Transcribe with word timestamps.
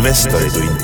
investoritund. 0.00 0.80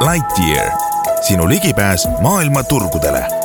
Lightyear, 0.00 0.72
sinu 1.20 1.48
ligipääs 1.48 2.08
maailma 2.20 2.64
turgudele 2.64 3.39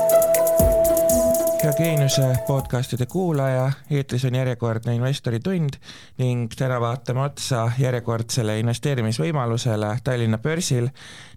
hea 1.66 1.74
Geeniuse 1.74 2.34
podcastide 2.48 3.06
kuulaja, 3.06 3.72
eetris 3.90 4.26
on 4.26 4.36
järjekordne 4.36 4.96
investoritund 4.96 5.80
ning 6.18 6.52
täna 6.58 6.78
vaatame 6.82 7.24
otsa 7.26 7.72
järjekordsele 7.80 8.60
investeerimisvõimalusele 8.60 9.98
Tallinna 10.04 10.38
börsil. 10.38 10.90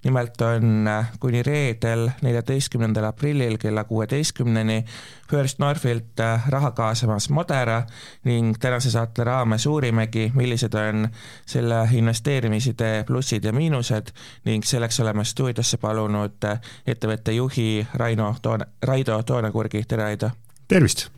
nimelt 0.04 0.41
on 0.41 0.88
kuni 1.20 1.42
reedel, 1.42 2.10
neljateistkümnendal 2.22 3.04
aprillil 3.04 3.56
kella 3.59 3.84
kuueteistkümneni 3.84 4.84
First 5.30 5.59
Northilt 5.59 6.20
raha 6.48 6.70
kaasamas 6.70 7.30
Modera 7.30 7.82
ning 8.24 8.56
tänase 8.60 8.90
saate 8.90 9.24
raames 9.24 9.66
uurimegi, 9.66 10.30
millised 10.34 10.74
on 10.74 11.09
selle 11.46 11.88
investeerimisidee 11.92 13.04
plussid 13.04 13.45
ja 13.45 13.52
miinused 13.52 14.12
ning 14.45 14.65
selleks 14.65 15.01
oleme 15.01 15.24
stuudiosse 15.24 15.76
palunud 15.76 16.46
ettevõtte 16.87 17.32
juhi 17.32 17.87
Raino 17.95 18.34
Toone, 18.42 18.66
Raido 18.82 19.23
Toonekurgi, 19.23 19.84
tere 19.88 20.02
Raido! 20.02 20.17
Raido! 20.18 20.34
tervist! 20.68 21.08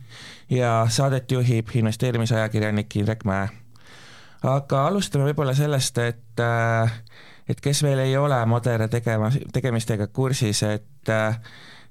ja 0.49 0.85
saadet 0.89 1.31
juhib 1.31 1.69
investeerimisajakirjanik 1.73 2.95
Indrek 2.95 3.23
Mäe. 3.25 3.47
aga 4.43 4.85
alustame 4.87 5.25
võib-olla 5.29 5.55
sellest, 5.55 5.97
et 5.97 6.39
äh, 6.43 6.91
et 7.49 7.61
kes 7.61 7.83
veel 7.83 7.99
ei 8.03 8.17
ole 8.17 8.37
Modere 8.45 8.87
tegema, 8.87 9.31
tegemistega 9.53 10.07
kursis, 10.07 10.63
et 10.63 11.09
äh, 11.09 11.39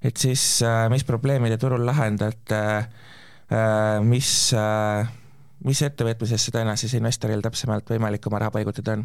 et 0.02 0.16
siis 0.16 0.62
äh, 0.62 0.88
mis 0.91 1.04
probleemi 1.04 1.51
te 1.51 1.59
turul 1.59 1.87
lahendate, 1.87 2.60
mis, 4.06 4.30
mis 5.66 5.80
ettevõtmisesse 5.82 6.52
täna 6.54 6.77
siis 6.79 6.92
investoril 6.95 7.42
täpsemalt 7.42 7.90
võimalik 7.90 8.29
oma 8.30 8.38
raha 8.38 8.54
paigutada 8.54 8.95
on? 8.95 9.02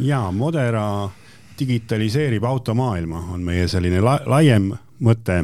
jaa, 0.00 0.30
Modera 0.32 0.86
digitaliseerib 1.58 2.44
automaailma, 2.44 3.26
on 3.36 3.44
meie 3.44 3.68
selline 3.68 4.00
la 4.00 4.16
laiem 4.24 4.70
mõte 5.04 5.42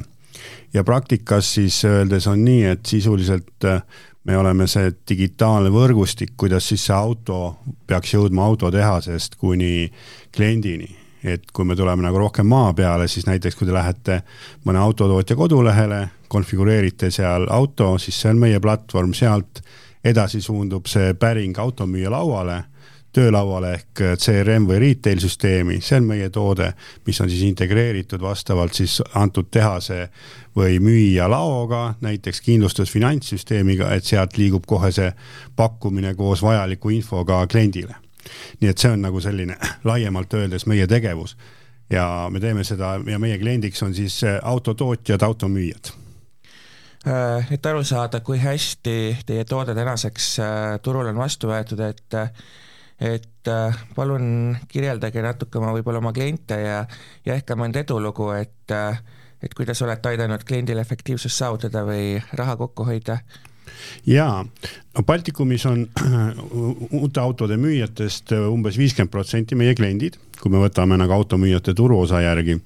ja 0.75 0.84
praktikas 0.84 1.55
siis 1.55 1.84
öeldes 1.84 2.27
on 2.27 2.44
nii, 2.44 2.64
et 2.64 2.86
sisuliselt 2.86 3.64
äh, 3.64 3.83
me 4.25 4.36
oleme 4.36 4.66
see 4.70 4.92
digitaalne 5.08 5.70
võrgustik, 5.74 6.34
kuidas 6.36 6.69
siis 6.70 6.86
see 6.86 6.97
auto 6.97 7.56
peaks 7.86 8.14
jõudma 8.14 8.44
autotehasest 8.47 9.36
kuni 9.41 9.91
kliendini. 10.34 10.98
et 11.22 11.52
kui 11.55 11.64
me 11.64 11.77
tuleme 11.78 12.02
nagu 12.02 12.19
rohkem 12.19 12.47
maa 12.50 12.72
peale, 12.74 13.06
siis 13.08 13.28
näiteks 13.28 13.55
kui 13.55 13.66
te 13.66 13.72
lähete 13.72 14.22
mõne 14.66 14.80
autotootja 14.83 15.36
kodulehele, 15.39 16.08
konfigureerite 16.28 17.11
seal 17.14 17.46
auto, 17.50 17.98
siis 17.98 18.19
see 18.20 18.30
on 18.30 18.41
meie 18.42 18.58
platvorm, 18.61 19.12
sealt 19.14 19.61
edasi 20.05 20.41
suundub 20.42 20.86
see 20.91 21.14
päring 21.14 21.58
automüüja 21.58 22.11
lauale 22.11 22.64
töölauale 23.12 23.74
ehk 23.77 24.02
CRM 24.16 24.66
või 24.68 24.78
retail 24.80 25.20
süsteemi, 25.20 25.80
see 25.84 25.98
on 26.00 26.06
meie 26.08 26.30
toode, 26.32 26.70
mis 27.06 27.20
on 27.20 27.30
siis 27.30 27.42
integreeritud 27.44 28.22
vastavalt 28.22 28.74
siis 28.74 29.00
antud 29.14 29.50
tehase 29.52 30.08
või 30.56 30.78
müüja 30.80 31.28
laoga, 31.30 31.94
näiteks 32.00 32.40
kindlustusfinantssüsteemiga, 32.40 33.92
et 33.94 34.08
sealt 34.08 34.36
liigub 34.40 34.66
kohe 34.66 34.92
see 34.92 35.12
pakkumine 35.56 36.14
koos 36.14 36.42
vajaliku 36.42 36.92
infoga 36.96 37.46
kliendile. 37.46 37.94
nii 38.60 38.70
et 38.70 38.78
see 38.78 38.90
on 38.90 39.02
nagu 39.02 39.20
selline 39.20 39.56
laiemalt 39.88 40.34
öeldes 40.34 40.66
meie 40.66 40.86
tegevus 40.86 41.36
ja 41.90 42.28
me 42.30 42.40
teeme 42.40 42.64
seda 42.64 42.94
ja 43.06 43.18
meie 43.18 43.38
kliendiks 43.38 43.83
on 43.83 43.94
siis 43.94 44.20
autotootjad, 44.42 45.22
automüüjad 45.22 45.92
äh, 47.06 47.52
et 47.52 47.66
aru 47.66 47.84
saada, 47.84 48.20
kui 48.20 48.38
hästi 48.38 49.24
teie 49.27 49.44
toode 49.44 49.74
tänaseks 49.74 50.38
äh, 50.38 50.80
turul 50.83 51.10
on 51.10 51.18
vastu 51.18 51.50
võetud, 51.50 51.80
et 51.80 52.20
et 53.00 53.48
äh, 53.50 53.78
palun 53.94 54.56
kirjeldage 54.68 55.22
natuke 55.22 55.58
oma 55.58 55.72
võib-olla 55.77 56.02
oma 56.02 56.12
kliente 56.12 56.58
ja, 56.61 56.84
ja 57.27 57.36
ehk 57.39 57.48
ka 57.48 57.56
mõnda 57.58 57.83
edulugu, 57.83 58.30
et 58.36 58.74
äh, 58.74 59.00
et 59.42 59.55
kuidas 59.55 59.83
olete 59.83 60.12
aidanud 60.12 60.44
kliendil 60.46 60.78
efektiivsust 60.78 61.34
saavutada 61.34 61.83
või 61.86 62.20
raha 62.39 62.56
kokku 62.61 62.86
hoida? 62.86 63.18
jaa, 64.06 64.42
no 64.94 65.02
Baltikumis 65.06 65.64
on 65.67 65.86
uute 67.00 67.20
autode 67.20 67.56
müüjatest 67.58 68.34
umbes 68.36 68.78
viiskümmend 68.78 69.11
protsenti 69.11 69.58
meie 69.58 69.74
kliendid, 69.74 70.18
kui 70.40 70.52
me 70.52 70.61
võtame 70.62 70.98
nagu 71.00 71.14
automüüjate 71.17 71.74
turuosa 71.74 72.20
järgi. 72.22 72.61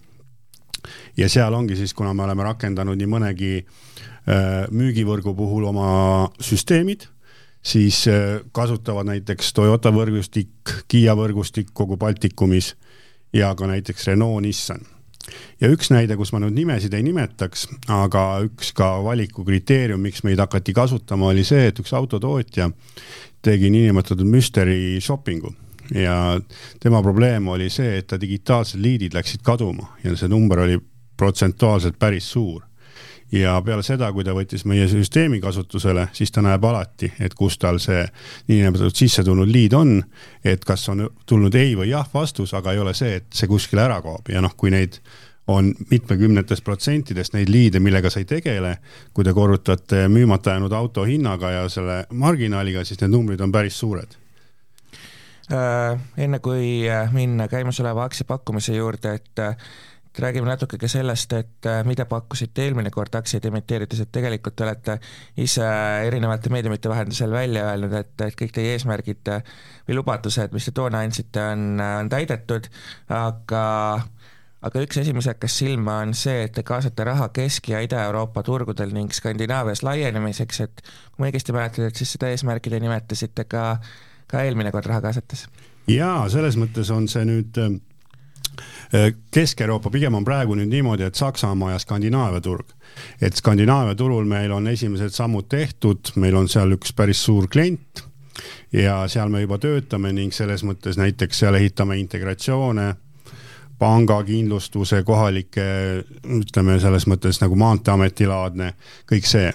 ja 1.16 1.28
seal 1.28 1.54
ongi 1.54 1.76
siis, 1.76 1.94
kuna 1.94 2.14
me 2.14 2.26
oleme 2.26 2.44
rakendanud 2.44 2.98
nii 2.98 3.12
mõnegi 3.12 3.52
äh, 3.62 4.66
müügivõrgu 4.70 5.34
puhul 5.36 5.68
oma 5.72 5.90
süsteemid 6.40 7.08
siis 7.66 8.08
äh, 8.08 8.40
kasutavad 8.52 9.08
näiteks 9.10 9.52
Toyota 9.52 9.90
võrgustik, 9.90 10.76
Kiia 10.88 11.16
võrgustik 11.18 11.72
kogu 11.74 11.96
Baltikumis 11.98 12.74
ja 13.34 13.54
ka 13.58 13.66
näiteks 13.66 14.06
Renault, 14.06 14.44
Nissan. 14.44 14.86
ja 15.60 15.68
üks 15.72 15.90
näide, 15.90 16.16
kus 16.16 16.30
ma 16.32 16.40
nüüd 16.44 16.54
nimesid 16.54 16.94
ei 16.94 17.02
nimetaks, 17.02 17.66
aga 17.90 18.22
üks 18.46 18.70
ka 18.76 18.92
valikukriteerium, 19.02 20.00
miks 20.00 20.22
meid 20.22 20.38
hakati 20.38 20.74
kasutama, 20.76 21.32
oli 21.32 21.44
see, 21.44 21.66
et 21.72 21.80
üks 21.82 21.92
autotootja 21.96 22.70
tegi 23.42 23.70
niinimetatud 23.70 24.26
mystery 24.26 25.00
shopping'u 25.02 25.50
ja 25.94 26.40
tema 26.82 27.02
probleem 27.02 27.48
oli 27.48 27.70
see, 27.70 27.98
et 27.98 28.06
ta 28.06 28.20
digitaalsed 28.20 28.80
liidid 28.82 29.14
läksid 29.14 29.42
kaduma 29.46 29.96
ja 30.04 30.14
see 30.16 30.30
number 30.30 30.62
oli 30.62 30.78
protsentuaalselt 31.16 31.98
päris 31.98 32.30
suur 32.30 32.62
ja 33.32 33.62
peale 33.64 33.82
seda, 33.82 34.12
kui 34.12 34.24
ta 34.24 34.34
võttis 34.36 34.64
meie 34.68 34.86
süsteemi 34.88 35.40
kasutusele, 35.42 36.08
siis 36.12 36.32
ta 36.32 36.42
näeb 36.44 36.64
alati, 36.64 37.12
et 37.20 37.34
kus 37.34 37.58
tal 37.58 37.80
see 37.82 38.04
niinimetatud 38.48 38.96
sisse 38.96 39.24
tulnud 39.24 39.50
liid 39.50 39.74
on, 39.74 39.98
et 40.44 40.64
kas 40.64 40.88
on 40.92 41.08
tulnud 41.26 41.54
ei 41.54 41.74
või 41.78 41.90
jah 41.90 42.08
vastus, 42.14 42.54
aga 42.54 42.72
ei 42.72 42.82
ole 42.82 42.94
see, 42.94 43.16
et 43.20 43.26
see 43.34 43.50
kuskile 43.50 43.86
ära 43.86 44.00
kaob 44.02 44.30
ja 44.32 44.42
noh, 44.44 44.54
kui 44.56 44.70
neid 44.74 45.00
on 45.46 45.72
mitmekümnetest 45.90 46.64
protsentidest 46.64 47.34
neid 47.36 47.50
liide, 47.50 47.80
millega 47.80 48.10
sa 48.10 48.18
ei 48.18 48.26
tegele. 48.26 48.76
kui 49.14 49.24
te 49.24 49.32
korrutate 49.32 50.08
müümata 50.08 50.50
jäänud 50.50 50.72
auto 50.72 51.04
hinnaga 51.04 51.50
ja 51.50 51.68
selle 51.68 52.04
marginaaliga, 52.10 52.84
siis 52.84 53.00
need 53.00 53.10
numbrid 53.10 53.40
on 53.40 53.52
päris 53.52 53.78
suured 53.78 54.16
äh,. 55.52 55.98
enne 56.16 56.38
kui 56.38 56.82
minna 57.12 57.48
käimasoleva 57.48 58.04
aktsiapakkumise 58.04 58.74
juurde, 58.74 59.14
et 59.14 59.38
et 59.38 59.56
räägime 60.22 60.48
natuke 60.48 60.78
ka 60.80 60.88
sellest, 60.88 61.32
et 61.36 61.68
äh, 61.68 61.82
mida 61.88 62.06
pakkusite 62.08 62.64
eelmine 62.66 62.90
kord 62.94 63.14
aktsiaid 63.18 63.46
emiteerides, 63.50 64.00
et 64.02 64.12
tegelikult 64.14 64.56
te 64.56 64.66
olete 64.66 64.98
ise 65.42 65.66
erinevate 66.06 66.52
meediumite 66.52 66.90
vahendusel 66.92 67.32
välja 67.34 67.66
öelnud, 67.70 67.94
et, 68.00 68.14
et 68.26 68.36
kõik 68.38 68.54
teie 68.56 68.74
eesmärgid 68.76 69.30
või 69.88 69.98
lubadused, 70.00 70.54
mis 70.56 70.68
te 70.68 70.74
toona 70.76 71.04
andsite, 71.06 71.42
on, 71.52 71.80
on 71.80 72.12
täidetud, 72.12 72.68
aga 73.12 73.64
aga 74.66 74.82
üks 74.82 74.98
asi, 74.98 75.12
mis 75.14 75.28
hakkas 75.30 75.58
silma, 75.60 76.00
on 76.02 76.14
see, 76.16 76.46
et 76.48 76.54
te 76.56 76.64
kaasate 76.66 77.04
raha 77.06 77.28
Kesk- 77.34 77.70
ja 77.70 77.82
Ida-Euroopa 77.84 78.42
turgudel 78.46 78.94
ning 78.96 79.12
Skandinaavias 79.14 79.84
laienemiseks, 79.86 80.60
et 80.64 80.82
kui 80.82 81.22
ma 81.22 81.30
õigesti 81.30 81.54
mäletan, 81.54 81.90
et 81.90 82.00
siis 82.00 82.16
seda 82.16 82.32
eesmärki 82.32 82.72
te 82.72 82.80
nimetasite 82.82 83.46
ka, 83.46 83.76
ka 84.26 84.42
eelmine 84.42 84.72
kord 84.74 84.88
raha 84.90 85.04
kaasates? 85.04 85.46
jaa, 85.86 86.24
selles 86.32 86.56
mõttes 86.58 86.90
on 86.90 87.06
see 87.06 87.22
nüüd 87.28 87.60
Äh, 87.62 87.95
Kesk-Euroopa, 89.34 89.90
pigem 89.90 90.14
on 90.14 90.24
praegu 90.24 90.54
nüüd 90.54 90.70
niimoodi, 90.70 91.06
et 91.06 91.14
Saksamaa 91.14 91.72
ja 91.72 91.78
Skandinaavia 91.78 92.40
turg. 92.40 92.74
et 93.20 93.34
Skandinaavia 93.36 93.94
turul 93.94 94.24
meil 94.24 94.52
on 94.52 94.66
esimesed 94.66 95.10
sammud 95.12 95.48
tehtud, 95.48 96.12
meil 96.16 96.36
on 96.36 96.48
seal 96.48 96.72
üks 96.72 96.94
päris 96.96 97.24
suur 97.24 97.48
klient 97.48 98.04
ja 98.72 99.08
seal 99.08 99.28
me 99.28 99.40
juba 99.40 99.58
töötame 99.58 100.12
ning 100.12 100.32
selles 100.32 100.64
mõttes 100.64 100.96
näiteks 101.00 101.38
seal 101.38 101.54
ehitame 101.54 101.98
integratsioone 101.98 102.94
pangakindlustuse, 103.78 105.02
kohalike, 105.04 105.64
ütleme 106.38 106.78
selles 106.80 107.04
mõttes 107.10 107.40
nagu 107.42 107.56
Maanteeameti 107.60 108.28
laadne, 108.28 108.72
kõik 109.10 109.28
see. 109.28 109.52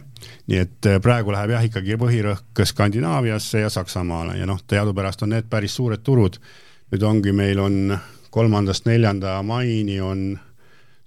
nii 0.48 0.58
et 0.62 0.86
äh, 0.86 1.00
praegu 1.02 1.34
läheb 1.34 1.56
jah, 1.56 1.64
ikkagi 1.66 1.98
põhirõhk 1.98 2.62
Skandinaaviasse 2.70 3.64
ja 3.64 3.70
Saksamaale 3.74 4.38
ja 4.38 4.46
noh, 4.46 4.60
teadupärast 4.68 5.24
on 5.26 5.34
need 5.34 5.50
päris 5.50 5.76
suured 5.76 6.04
turud. 6.06 6.38
nüüd 6.92 7.04
ongi, 7.04 7.32
meil 7.32 7.60
on 7.60 7.98
kolmandast 8.32 8.88
neljanda 8.88 9.42
maini 9.44 10.00
on 10.02 10.40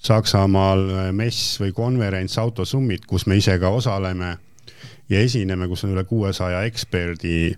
Saksamaal 0.04 1.12
mess 1.16 1.56
või 1.60 1.72
konverents 1.72 2.36
Autosummit, 2.38 3.06
kus 3.08 3.24
me 3.26 3.38
ise 3.40 3.56
ka 3.58 3.70
osaleme 3.72 4.34
ja 5.08 5.20
esineme, 5.20 5.68
kus 5.68 5.84
on 5.86 5.94
üle 5.94 6.04
kuuesaja 6.04 6.62
eksperdi 6.68 7.54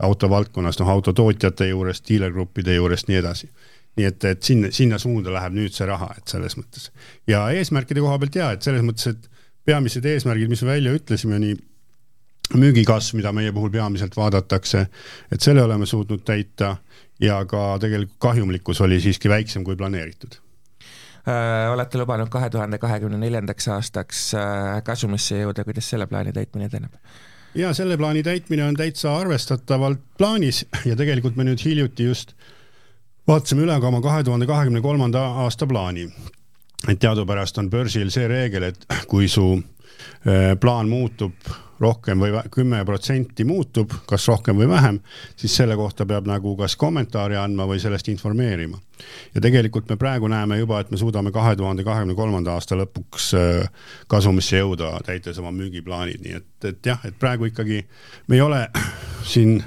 autovaldkonnas, 0.00 0.78
noh 0.80 0.88
autotootjate 0.88 1.68
juurest, 1.68 2.06
diilergruppide 2.08 2.74
juurest, 2.74 3.08
nii 3.08 3.20
edasi. 3.20 3.50
nii 3.98 4.06
et, 4.06 4.24
et 4.24 4.42
sinna, 4.42 4.70
sinna 4.72 4.98
suunda 5.02 5.32
läheb 5.34 5.52
nüüd 5.52 5.74
see 5.74 5.86
raha, 5.86 6.12
et 6.16 6.30
selles 6.30 6.56
mõttes. 6.56 6.88
ja 7.28 7.48
eesmärkide 7.50 8.00
koha 8.00 8.18
pealt 8.18 8.36
ja, 8.38 8.52
et 8.56 8.62
selles 8.62 8.84
mõttes, 8.86 9.10
et 9.10 9.28
peamised 9.66 10.04
eesmärgid, 10.06 10.48
mis 10.48 10.62
me 10.62 10.72
välja 10.72 10.94
ütlesime, 10.96 11.40
nii 11.42 11.56
müügikasv, 12.54 13.18
mida 13.18 13.32
meie 13.32 13.52
puhul 13.52 13.70
peamiselt 13.70 14.16
vaadatakse, 14.16 14.86
et 15.32 15.40
selle 15.40 15.62
oleme 15.62 15.86
suutnud 15.86 16.24
täita 16.24 16.76
ja 17.20 17.40
ka 17.44 17.78
tegelikult 17.80 18.18
kahjumlikkus 18.18 18.80
oli 18.80 19.00
siiski 19.00 19.28
väiksem 19.28 19.64
kui 19.64 19.76
planeeritud 19.76 20.38
äh, 21.28 21.72
olete 21.72 21.98
lubanud 21.98 22.28
kahe 22.32 22.50
tuhande 22.50 22.78
kahekümne 22.78 23.18
neljandaks 23.18 23.68
aastaks 23.68 24.22
äh, 24.34 24.78
kasumisse 24.84 25.42
jõuda, 25.42 25.64
kuidas 25.64 25.90
selle 25.90 26.06
plaani 26.06 26.32
täitmine 26.32 26.70
edeneb? 26.70 26.96
ja 27.54 27.74
selle 27.74 27.98
plaani 27.98 28.22
täitmine 28.22 28.64
on 28.64 28.76
täitsa 28.76 29.16
arvestatavalt 29.16 30.02
plaanis 30.18 30.64
ja 30.90 30.96
tegelikult 30.96 31.36
me 31.36 31.48
nüüd 31.48 31.64
hiljuti 31.64 32.08
just 32.10 32.34
vaatasime 33.28 33.66
üle 33.66 33.80
ka 33.80 33.90
oma 33.90 34.02
kahe 34.04 34.24
tuhande 34.24 34.46
kahekümne 34.46 34.80
kolmanda 34.80 35.24
aasta 35.44 35.66
plaani. 35.66 36.08
et 36.88 36.98
teadupärast 36.98 37.58
on 37.58 37.70
börsil 37.70 38.10
see 38.10 38.28
reegel, 38.28 38.62
et 38.62 38.86
kui 39.06 39.28
su 39.28 39.52
äh, 39.58 40.56
plaan 40.60 40.88
muutub 40.88 41.34
rohkem 41.80 42.20
või 42.20 42.42
kümme 42.52 42.82
protsenti 42.84 43.44
muutub, 43.48 43.92
kas 44.08 44.28
rohkem 44.28 44.58
või 44.60 44.68
vähem, 44.68 45.00
siis 45.36 45.56
selle 45.56 45.76
kohta 45.76 46.06
peab 46.06 46.28
nagu 46.28 46.54
kas 46.58 46.76
kommentaari 46.80 47.38
andma 47.40 47.66
või 47.68 47.80
sellest 47.80 48.08
informeerima. 48.12 48.78
ja 49.34 49.40
tegelikult 49.40 49.88
me 49.88 49.96
praegu 49.96 50.28
näeme 50.28 50.58
juba, 50.58 50.80
et 50.80 50.90
me 50.90 50.96
suudame 50.96 51.32
kahe 51.32 51.56
tuhande 51.56 51.84
kahekümne 51.84 52.14
kolmanda 52.14 52.52
aasta 52.52 52.76
lõpuks 52.76 53.32
äh, 53.34 53.68
kasumisse 54.08 54.60
jõuda, 54.60 54.98
täites 55.04 55.38
oma 55.38 55.50
müügiplaanid, 55.50 56.20
nii 56.20 56.36
et, 56.36 56.64
et 56.64 56.86
jah, 56.86 57.00
et 57.04 57.18
praegu 57.18 57.48
ikkagi 57.48 57.84
me 58.28 58.36
ei 58.36 58.40
ole 58.40 58.66
siin 59.32 59.62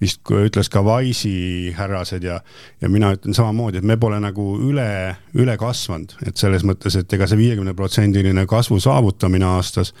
vist 0.00 0.22
ütles 0.30 0.70
ka 0.70 0.82
Wise'i 0.86 1.72
härrased 1.76 2.24
ja, 2.24 2.38
ja 2.80 2.90
mina 2.90 3.10
ütlen 3.16 3.34
samamoodi, 3.34 3.80
et 3.80 3.86
me 3.86 3.96
pole 4.00 4.20
nagu 4.22 4.46
üle, 4.62 5.16
üle 5.38 5.56
kasvanud, 5.58 6.14
et 6.26 6.38
selles 6.38 6.64
mõttes, 6.66 6.96
et 6.98 7.12
ega 7.12 7.26
see 7.26 7.40
viiekümne 7.40 7.74
protsendiline 7.78 8.46
kasvu 8.50 8.78
saavutamine 8.82 9.48
aastas 9.48 9.94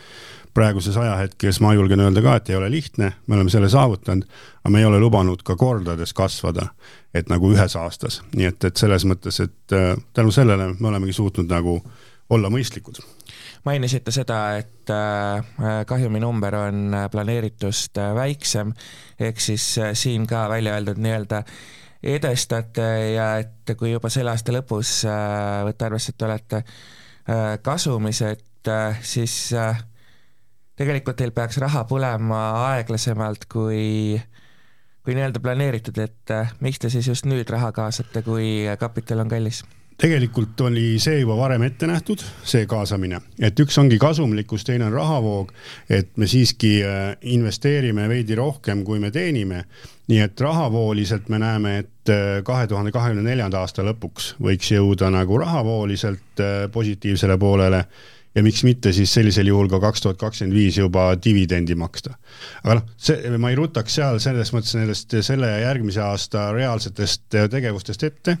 praeguses 0.54 0.96
ajahetkes 0.96 1.60
ma 1.60 1.72
julgen 1.74 2.00
öelda 2.00 2.22
ka, 2.24 2.36
et 2.38 2.50
ei 2.50 2.56
ole 2.56 2.70
lihtne, 2.70 3.12
me 3.26 3.36
oleme 3.36 3.50
selle 3.50 3.68
saavutanud, 3.72 4.26
aga 4.62 4.72
me 4.72 4.82
ei 4.82 4.88
ole 4.88 5.00
lubanud 5.00 5.42
ka 5.46 5.56
kordades 5.56 6.12
kasvada, 6.16 6.68
et 7.14 7.30
nagu 7.30 7.52
ühes 7.52 7.76
aastas, 7.78 8.20
nii 8.34 8.50
et, 8.50 8.64
et 8.64 8.76
selles 8.76 9.06
mõttes, 9.08 9.40
et 9.44 9.76
äh, 9.76 9.94
tänu 10.16 10.32
sellele 10.34 10.72
me 10.78 10.90
olemegi 10.90 11.16
suutnud 11.16 11.48
nagu 11.50 11.78
olla 12.30 12.50
mõistlikud. 12.52 13.00
Mainisite 13.64 14.12
seda, 14.14 14.58
et 14.60 14.92
äh, 14.92 15.82
kahjuminumber 15.86 16.56
on 16.60 16.96
planeeritust 17.10 17.98
äh, 17.98 18.14
väiksem, 18.16 18.72
ehk 19.18 19.40
siis 19.40 19.74
siin 19.98 20.26
ka 20.28 20.46
välja 20.48 20.76
öeldud 20.76 21.00
nii-öelda 21.02 21.42
edestate 22.02 22.88
ja 23.14 23.32
et 23.42 23.74
kui 23.76 23.90
juba 23.90 24.10
selle 24.12 24.30
aasta 24.30 24.54
lõpus 24.54 25.00
võtta 25.66 25.88
arvesse, 25.88 26.12
et 26.12 26.18
te 26.18 26.26
olete 26.28 26.60
kasumis, 27.66 28.20
et 28.22 28.70
siis 29.02 29.34
tegelikult 30.78 31.18
teil 31.18 31.34
peaks 31.34 31.58
raha 31.62 31.84
põlema 31.88 32.42
aeglasemalt 32.72 33.48
kui, 33.50 34.18
kui 35.02 35.16
nii-öelda 35.16 35.42
planeeritud, 35.42 35.98
et 36.04 36.34
äh, 36.34 36.54
miks 36.64 36.82
te 36.82 36.92
siis 36.92 37.08
just 37.10 37.26
nüüd 37.28 37.50
raha 37.50 37.72
kaasate, 37.74 38.22
kui 38.26 38.68
kapital 38.80 39.24
on 39.24 39.34
kallis? 39.34 39.64
tegelikult 39.98 40.60
oli 40.62 40.92
see 41.02 41.16
juba 41.24 41.34
varem 41.34 41.64
ette 41.66 41.88
nähtud, 41.90 42.20
see 42.46 42.68
kaasamine, 42.70 43.18
et 43.42 43.58
üks 43.58 43.74
ongi 43.82 43.96
kasumlikkus, 43.98 44.62
teine 44.62 44.86
on 44.86 44.94
rahavoog, 44.94 45.50
et 45.90 46.12
me 46.22 46.28
siiski 46.30 46.76
äh, 46.86 47.16
investeerime 47.34 48.04
veidi 48.06 48.36
rohkem, 48.38 48.84
kui 48.86 49.02
me 49.02 49.10
teenime. 49.10 49.64
nii 50.08 50.20
et 50.24 50.40
rahavooliselt 50.40 51.26
me 51.28 51.40
näeme, 51.42 51.72
et 51.82 52.12
äh, 52.14 52.38
kahe 52.46 52.70
tuhande 52.70 52.92
kahekümne 52.94 53.26
neljanda 53.26 53.58
aasta 53.58 53.82
lõpuks 53.82 54.36
võiks 54.38 54.70
jõuda 54.70 55.10
nagu 55.10 55.42
rahavooliselt 55.42 56.46
positiivsele 56.72 57.36
poolele 57.38 57.82
ja 58.34 58.42
miks 58.44 58.62
mitte 58.66 58.92
siis 58.94 59.12
sellisel 59.14 59.48
juhul 59.50 59.70
ka 59.72 59.80
kaks 59.82 60.04
tuhat 60.04 60.18
kakskümmend 60.20 60.56
viis 60.56 60.78
juba 60.78 61.08
dividendi 61.24 61.74
maksta. 61.78 62.14
aga 62.64 62.78
noh, 62.80 62.90
see, 62.96 63.32
ma 63.40 63.52
ei 63.52 63.58
rutaks 63.58 63.98
seal 63.98 64.20
selles 64.22 64.52
mõttes 64.54 64.76
nendest 64.78 65.16
selle 65.26 65.50
ja 65.50 65.64
järgmise 65.68 66.02
aasta 66.04 66.48
reaalsetest 66.56 67.38
tegevustest 67.50 68.04
ette, 68.08 68.36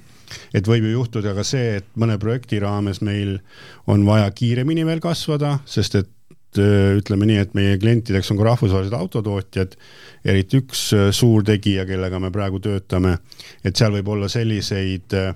et 0.54 0.68
võib 0.68 0.88
ju 0.88 0.98
juhtuda 0.98 1.34
ka 1.38 1.46
see, 1.46 1.78
et 1.80 1.88
mõne 1.96 2.18
projekti 2.20 2.60
raames 2.62 3.02
meil 3.02 3.38
on 3.86 4.06
vaja 4.06 4.30
kiiremini 4.30 4.86
veel 4.86 5.02
kasvada, 5.04 5.58
sest 5.66 5.98
et 6.02 6.14
ütleme 6.58 7.26
nii, 7.28 7.40
et 7.42 7.52
meie 7.54 7.76
klientideks 7.80 8.30
on 8.32 8.38
ka 8.38 8.46
rahvusvahelised 8.48 8.94
autotootjad, 8.96 9.74
eriti 10.24 10.62
üks 10.62 10.86
suur 11.14 11.44
tegija, 11.44 11.84
kellega 11.86 12.20
me 12.22 12.30
praegu 12.34 12.60
töötame, 12.64 13.18
et 13.64 13.76
seal 13.76 13.92
võib 13.98 14.08
olla 14.14 14.30
selliseid 14.32 15.16
äh, 15.16 15.34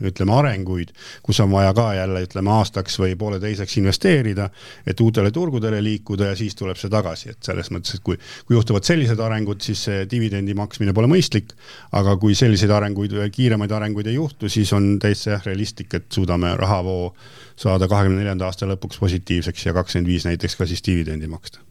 ütleme, 0.00 0.34
arenguid, 0.34 0.92
kus 1.22 1.40
on 1.44 1.50
vaja 1.52 1.74
ka 1.76 1.88
jälle 1.96 2.22
ütleme 2.24 2.52
aastaks 2.54 2.98
või 3.02 3.16
pooleteiseks 3.18 3.76
investeerida, 3.82 4.48
et 4.86 5.00
uutele 5.00 5.30
turgudele 5.30 5.82
liikuda 5.84 6.32
ja 6.32 6.38
siis 6.38 6.56
tuleb 6.58 6.80
see 6.80 6.90
tagasi, 6.92 7.32
et 7.34 7.42
selles 7.44 7.70
mõttes, 7.74 7.98
et 7.98 8.04
kui, 8.04 8.18
kui 8.46 8.56
juhtuvad 8.56 8.86
sellised 8.88 9.20
arengud, 9.20 9.60
siis 9.64 9.84
see 9.88 10.06
dividendi 10.10 10.56
maksmine 10.58 10.94
pole 10.96 11.10
mõistlik, 11.10 11.52
aga 11.98 12.16
kui 12.20 12.36
selliseid 12.38 12.72
arenguid, 12.74 13.14
kiiremaid 13.34 13.72
arenguid 13.72 14.10
ei 14.10 14.18
juhtu, 14.18 14.50
siis 14.52 14.72
on 14.76 14.96
täitsa 15.02 15.36
jah, 15.36 15.44
realistlik, 15.46 15.92
et 15.98 16.08
suudame 16.12 16.54
rahavoo 16.58 17.12
saada 17.56 17.88
kahekümne 17.88 18.22
neljanda 18.22 18.48
aasta 18.48 18.68
lõpuks 18.70 19.00
positiivseks 19.02 19.66
ja 19.68 19.76
kakskümmend 19.76 20.10
viis 20.10 20.26
näiteks 20.28 20.56
ka 20.58 20.66
siis 20.68 20.82
dividendi 20.86 21.28
maksta. 21.30 21.62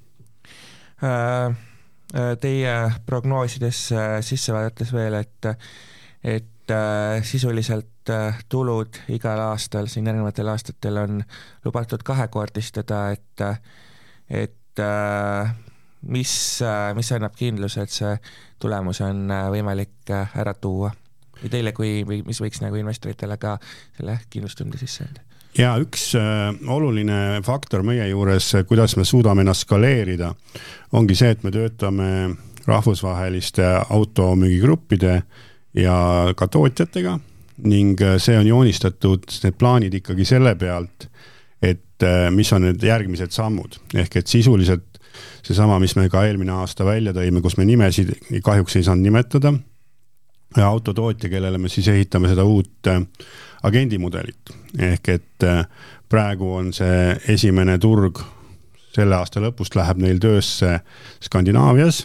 Äh, 1.03 1.55
äh, 2.15 2.37
Teie 2.41 2.75
prognoosidesse 3.05 4.21
sisse 4.25 4.53
vaadates 4.53 4.93
veel, 4.93 5.17
et, 5.21 5.49
et 6.23 6.73
äh, 6.75 7.23
sisuliselt 7.25 7.90
äh, 8.09 8.39
tulud 8.49 8.97
igal 9.09 9.39
aastal, 9.39 9.87
siin 9.87 10.07
erinevatel 10.07 10.47
aastatel 10.51 10.97
on 10.97 11.23
lubatud 11.65 12.03
kahekordistada, 12.03 13.01
et, 13.11 13.43
et 14.29 14.79
äh, 14.79 15.53
mis 16.01 16.61
äh,, 16.61 16.93
mis 16.95 17.11
annab 17.11 17.35
kindluse, 17.37 17.85
et 17.85 17.93
see 17.93 18.15
tulemus 18.59 19.01
on 19.05 19.27
äh, 19.31 19.49
võimalik 19.53 20.13
äh, 20.13 20.37
ära 20.41 20.53
tuua? 20.53 20.91
või 21.41 21.49
teile 21.49 21.71
kui, 21.73 22.03
või 22.05 22.19
mis 22.21 22.37
võiks 22.37 22.59
nagu 22.61 22.77
investoritele 22.77 23.33
ka 23.41 23.55
selle 23.97 24.19
kindlustunde 24.29 24.77
sisse 24.77 25.07
anda? 25.07 25.23
ja 25.57 25.75
üks 25.81 26.11
äh, 26.19 26.49
oluline 26.67 27.41
faktor 27.45 27.83
meie 27.83 28.07
juures, 28.09 28.53
kuidas 28.69 28.97
me 28.97 29.05
suudame 29.05 29.45
ennast 29.45 29.67
skaleerida, 29.67 30.33
ongi 30.93 31.17
see, 31.17 31.33
et 31.33 31.43
me 31.43 31.51
töötame 31.51 32.09
rahvusvaheliste 32.67 33.65
automüügigruppide 33.89 35.15
äh, 35.17 35.47
ja 35.73 35.95
ka 36.35 36.47
tootjatega 36.47 37.19
ning 37.57 38.01
äh, 38.01 38.17
see 38.21 38.37
on 38.37 38.47
joonistatud, 38.47 39.27
need 39.43 39.57
plaanid 39.59 39.95
ikkagi 40.01 40.25
selle 40.27 40.55
pealt, 40.59 41.07
et 41.61 42.05
äh, 42.05 42.29
mis 42.33 42.51
on 42.55 42.65
need 42.67 42.83
järgmised 42.83 43.33
sammud, 43.35 43.77
ehk 43.95 44.21
et 44.21 44.31
sisuliselt 44.31 44.87
seesama, 45.45 45.79
mis 45.81 45.95
me 45.97 46.07
ka 46.09 46.23
eelmine 46.27 46.53
aasta 46.61 46.85
välja 46.87 47.13
tõime, 47.15 47.41
kus 47.43 47.57
me 47.59 47.65
nimesid 47.67 48.13
kahjuks 48.43 48.77
ei 48.79 48.87
saanud 48.87 49.05
nimetada, 49.05 49.53
autotootja, 50.61 51.29
kellele 51.31 51.59
me 51.61 51.71
siis 51.71 51.87
ehitame 51.91 52.31
seda 52.31 52.45
uut 52.47 52.91
äh, 52.91 53.01
agendimudelit, 53.67 54.55
ehk 54.79 55.09
et 55.13 55.43
praegu 56.09 56.47
on 56.57 56.71
see 56.73 57.11
esimene 57.29 57.77
turg 57.79 58.23
selle 58.91 59.15
aasta 59.15 59.39
lõpust 59.43 59.77
läheb 59.77 60.01
neil 60.01 60.19
töösse 60.19 60.79
Skandinaavias 61.23 62.01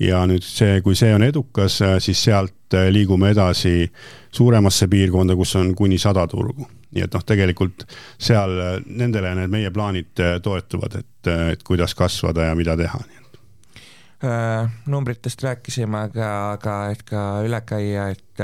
ja 0.00 0.22
nüüd 0.28 0.44
see, 0.44 0.80
kui 0.84 0.96
see 0.98 1.12
on 1.14 1.24
edukas, 1.26 1.80
siis 2.04 2.22
sealt 2.28 2.74
äh, 2.76 2.88
liigume 2.92 3.30
edasi 3.32 3.90
suuremasse 4.34 4.88
piirkonda, 4.92 5.36
kus 5.36 5.56
on 5.56 5.74
kuni 5.74 5.98
sada 5.98 6.26
turgu. 6.28 6.68
nii 6.96 7.02
et 7.02 7.12
noh, 7.12 7.24
tegelikult 7.26 7.82
seal 8.22 8.52
äh, 8.62 8.74
nendele 8.86 9.34
need 9.36 9.52
meie 9.52 9.70
plaanid 9.74 10.22
äh, 10.22 10.38
toetuvad, 10.42 11.00
et, 11.00 11.30
et 11.52 11.62
kuidas 11.66 11.94
kasvada 11.94 12.50
ja 12.50 12.54
mida 12.54 12.76
teha 12.76 13.04
numbritest 14.88 15.42
rääkisime, 15.44 15.98
aga, 16.08 16.28
aga 16.54 16.76
et 16.90 17.02
ka 17.06 17.22
üle 17.44 17.60
käia, 17.68 18.06
et 18.14 18.40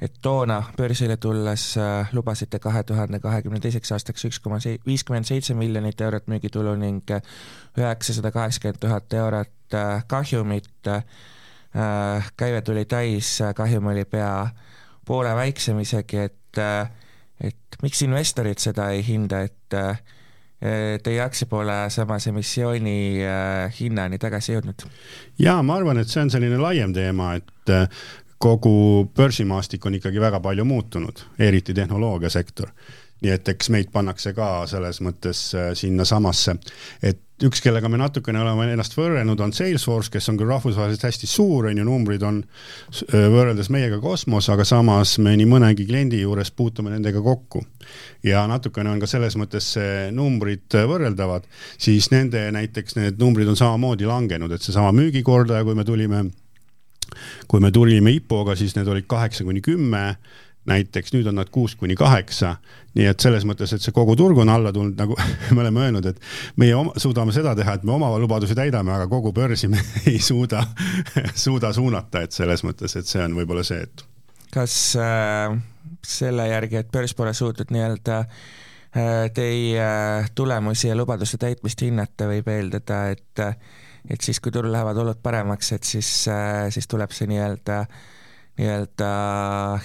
et 0.00 0.14
toona 0.22 0.62
börsile 0.76 1.16
tulles 1.16 1.74
lubasite 2.12 2.58
kahe 2.62 2.82
tuhande 2.86 3.18
kahekümne 3.20 3.60
teiseks 3.60 3.92
aastaks 3.92 4.24
üks 4.28 4.38
koma 4.42 4.60
viiskümmend 4.86 5.26
seitse 5.26 5.54
miljonit 5.54 6.00
eurot 6.00 6.26
müügitulu 6.30 6.76
ning 6.78 7.14
üheksasada 7.78 8.30
kaheksakümmend 8.30 8.78
tuhat 8.84 9.12
eurot 9.12 9.54
Äh, 9.74 10.04
kahjumit, 10.06 10.86
äh, 10.86 11.04
käive 12.36 12.62
tuli 12.62 12.84
täis, 12.84 13.38
kahjum 13.54 13.86
oli 13.86 14.04
pea 14.04 14.48
poole 15.04 15.34
väiksem 15.36 15.80
isegi, 15.80 16.16
et 16.16 16.34
et 17.40 17.76
miks 17.82 18.00
investorid 18.02 18.58
seda 18.58 18.88
ei 18.90 19.02
hinda, 19.06 19.42
et 19.44 19.76
teie 21.04 21.20
aktsia 21.22 21.46
pole 21.46 21.76
samas 21.92 22.26
emissiooni 22.26 23.20
hinnani 23.78 24.18
tagasi 24.18 24.56
jõudnud? 24.56 24.86
jaa, 25.38 25.60
ma 25.62 25.76
arvan, 25.76 26.00
et 26.00 26.08
see 26.08 26.24
on 26.24 26.32
selline 26.32 26.58
laiem 26.58 26.96
teema, 26.96 27.34
et 27.36 27.74
kogu 28.38 29.10
börsimaastik 29.16 29.86
on 29.86 29.98
ikkagi 29.98 30.20
väga 30.20 30.40
palju 30.40 30.64
muutunud, 30.64 31.24
eriti 31.38 31.74
tehnoloogiasektor 31.74 32.72
nii 33.24 33.34
et 33.34 33.48
eks 33.50 33.72
meid 33.74 33.88
pannakse 33.94 34.32
ka 34.36 34.66
selles 34.70 35.00
mõttes 35.02 35.48
äh, 35.56 35.72
sinnasamasse, 35.78 36.54
et 37.02 37.24
üks, 37.46 37.60
kellega 37.62 37.86
me 37.90 37.98
natukene 38.00 38.40
oleme 38.42 38.66
ennast 38.72 38.96
võrrelnud, 38.98 39.38
on 39.42 39.52
Salesforce, 39.54 40.10
kes 40.10 40.26
on 40.30 40.38
küll 40.38 40.50
rahvusvaheliselt 40.50 41.06
hästi 41.06 41.30
suur, 41.30 41.68
on 41.70 41.78
ju, 41.78 41.86
numbrid 41.86 42.22
on 42.26 42.40
äh, 42.44 43.26
võrreldes 43.34 43.70
meiega 43.74 43.98
kosmos, 44.02 44.50
aga 44.54 44.66
samas 44.66 45.16
me 45.22 45.34
nii 45.38 45.50
mõnegi 45.50 45.86
kliendi 45.88 46.22
juures 46.22 46.52
puutume 46.54 46.94
nendega 46.94 47.22
kokku. 47.22 47.64
ja 48.22 48.44
natukene 48.50 48.90
on 48.90 49.02
ka 49.02 49.10
selles 49.10 49.34
mõttes 49.38 49.72
numbrid 50.14 50.78
võrreldavad, 50.90 51.46
siis 51.78 52.10
nende 52.14 52.48
näiteks 52.54 52.98
need 52.98 53.18
numbrid 53.18 53.50
on 53.50 53.58
samamoodi 53.58 54.06
langenud, 54.06 54.52
et 54.52 54.62
seesama 54.62 54.92
müügikordaja, 54.94 55.66
kui 55.66 55.74
me 55.74 55.86
tulime, 55.86 56.28
kui 57.48 57.60
me 57.64 57.72
tulime 57.74 58.12
IPO-ga, 58.18 58.56
siis 58.58 58.76
need 58.76 58.88
olid 58.88 59.08
kaheksa 59.08 59.46
kuni 59.46 59.64
kümme 59.64 60.16
näiteks 60.68 61.14
nüüd 61.14 61.28
on 61.30 61.38
nad 61.38 61.48
kuus 61.52 61.74
kuni 61.78 61.96
kaheksa, 61.98 62.56
nii 62.96 63.06
et 63.10 63.22
selles 63.22 63.46
mõttes, 63.48 63.72
et 63.74 63.84
see 63.84 63.94
kogu 63.94 64.16
turg 64.18 64.38
on 64.42 64.50
alla 64.52 64.72
tulnud, 64.74 64.96
nagu 64.98 65.16
me 65.54 65.64
oleme 65.64 65.86
öelnud, 65.86 66.08
et 66.10 66.20
meie 66.60 66.76
oma, 66.76 66.94
suudame 67.00 67.34
seda 67.36 67.54
teha, 67.58 67.78
et 67.78 67.86
me 67.88 67.94
oma 67.96 68.10
lubadusi 68.20 68.56
täidame, 68.58 68.92
aga 68.94 69.08
kogu 69.10 69.32
börsi 69.36 69.70
me 69.72 69.80
ei 70.10 70.18
suuda, 70.22 70.64
suuda 71.34 71.72
suunata, 71.76 72.24
et 72.26 72.36
selles 72.36 72.64
mõttes, 72.66 72.96
et 72.98 73.08
see 73.08 73.24
on 73.24 73.36
võib-olla 73.38 73.64
see, 73.66 73.82
et. 73.88 74.04
kas 74.54 74.78
äh, 75.00 75.56
selle 76.04 76.48
järgi, 76.50 76.82
et 76.82 76.92
börs 76.92 77.16
pole 77.16 77.34
suutnud 77.36 77.72
nii-öelda 77.74 78.20
äh, 78.20 79.28
teie 79.34 79.90
tulemusi 80.34 80.92
ja 80.92 80.96
lubaduste 80.98 81.40
täitmist 81.40 81.84
hinnata, 81.86 82.28
võib 82.30 82.48
eeldada, 82.52 83.04
et 83.16 83.46
et 84.10 84.20
siis, 84.20 84.40
kui 84.40 84.52
turul 84.52 84.72
lähevad 84.72 84.96
olud 84.96 85.18
paremaks, 85.22 85.72
et 85.72 85.84
siis 85.84 86.12
äh,, 86.32 86.68
siis 86.74 86.88
tuleb 86.88 87.12
see 87.14 87.28
nii-öelda 87.30 87.84
nii-öelda 88.58 89.08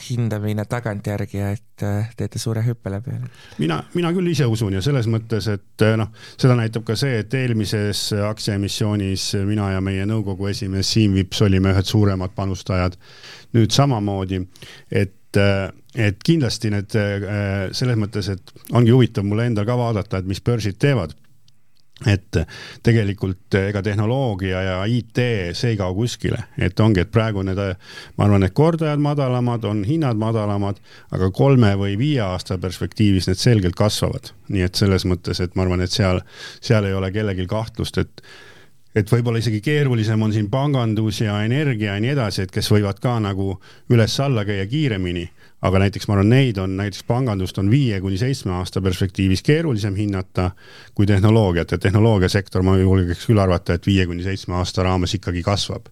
hindamine 0.09 0.65
tagantjärgi 0.65 1.41
et 1.45 1.83
äh, 1.85 2.09
teete 2.17 2.39
suure 2.41 2.63
hüppe 2.65 2.89
läbi? 2.89 3.15
mina, 3.61 3.83
mina 3.93 4.11
küll 4.15 4.31
ise 4.31 4.47
usun 4.49 4.73
ja 4.73 4.81
selles 4.81 5.07
mõttes, 5.11 5.47
et 5.53 5.85
äh, 5.85 5.95
noh, 5.99 6.09
seda 6.41 6.57
näitab 6.57 6.85
ka 6.87 6.97
see, 6.97 7.19
et 7.21 7.33
eelmises 7.37 8.05
aktsiaemissioonis 8.29 9.29
mina 9.49 9.69
ja 9.75 9.81
meie 9.85 10.07
nõukogu 10.09 10.49
esimees 10.49 10.89
Siim 10.95 11.17
Vips 11.19 11.43
olime 11.45 11.73
ühed 11.75 11.89
suuremad 11.89 12.33
panustajad. 12.35 12.97
nüüd 13.53 13.71
samamoodi, 13.71 14.41
et 14.91 15.19
et 15.93 16.19
kindlasti 16.25 16.69
need 16.69 16.93
selles 17.73 17.97
mõttes, 17.97 18.27
et 18.29 18.51
ongi 18.77 18.93
huvitav 18.93 19.25
mulle 19.25 19.47
endal 19.49 19.65
ka 19.65 19.77
vaadata, 19.77 20.19
et 20.21 20.27
mis 20.29 20.41
börsid 20.45 20.77
teevad 20.81 21.15
et 22.10 22.38
tegelikult 22.83 23.57
ega 23.60 23.81
tehnoloogia 23.86 24.62
ja 24.65 24.77
IT, 24.89 25.19
see 25.55 25.74
ei 25.74 25.79
kao 25.79 25.93
kuskile, 25.95 26.39
et 26.57 26.79
ongi, 26.83 27.03
et 27.03 27.12
praegu 27.12 27.43
need, 27.45 27.60
ma 28.17 28.27
arvan, 28.27 28.43
need 28.43 28.55
kordajad 28.57 29.01
madalamad, 29.03 29.67
on 29.69 29.83
hinnad 29.88 30.19
madalamad, 30.19 30.81
aga 31.15 31.29
kolme 31.36 31.74
või 31.79 31.98
viie 32.00 32.24
aasta 32.25 32.57
perspektiivis 32.62 33.29
need 33.29 33.41
selgelt 33.41 33.77
kasvavad. 33.79 34.33
nii 34.53 34.65
et 34.65 34.75
selles 34.75 35.05
mõttes, 35.07 35.39
et 35.41 35.55
ma 35.55 35.63
arvan, 35.63 35.81
et 35.81 35.91
seal, 35.91 36.19
seal 36.62 36.86
ei 36.86 36.93
ole 36.93 37.12
kellelgi 37.12 37.48
kahtlust, 37.48 37.98
et 37.98 38.25
et 38.93 39.10
võib-olla 39.10 39.39
isegi 39.41 39.57
keerulisem 39.65 40.22
on 40.22 40.33
siin 40.33 40.50
pangandus 40.53 41.24
ja 41.24 41.39
energia 41.41 41.95
ja 41.95 42.01
nii 42.01 42.12
edasi, 42.13 42.43
et 42.43 42.51
kes 42.53 42.69
võivad 42.72 43.00
ka 43.01 43.15
nagu 43.24 43.55
üles-alla 43.89 44.45
käia 44.45 44.67
kiiremini 44.69 45.25
aga 45.63 45.79
näiteks 45.79 46.08
ma 46.10 46.17
arvan, 46.17 46.32
neid 46.34 46.58
on, 46.60 46.75
näiteks 46.77 47.05
pangandust 47.08 47.58
on 47.62 47.70
viie 47.72 48.00
kuni 48.03 48.17
seitsme 48.20 48.51
aasta 48.58 48.82
perspektiivis 48.84 49.43
keerulisem 49.48 49.96
hinnata 49.96 50.51
kui 50.96 51.08
tehnoloogiat 51.08 51.72
ja 51.72 51.77
tehnoloogiasektor, 51.77 52.65
ma 52.67 52.75
julgeks 52.77 53.27
küll 53.29 53.39
arvata, 53.39 53.77
et 53.77 53.88
viie 53.88 54.05
kuni 54.10 54.25
seitsme 54.25 54.58
aasta 54.60 54.84
raames 54.84 55.15
ikkagi 55.15 55.43
kasvab. 55.43 55.88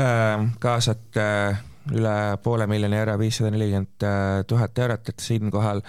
Äh, 0.00 0.46
kaasate 0.60 1.26
äh, 1.26 1.60
üle 1.92 2.14
poole 2.42 2.66
miljoni 2.70 2.96
euro, 2.96 3.18
viissada 3.20 3.50
nelikümmend 3.52 4.08
äh, 4.08 4.40
tuhat 4.48 4.78
eurot, 4.78 5.12
et 5.12 5.20
siinkohal 5.20 5.84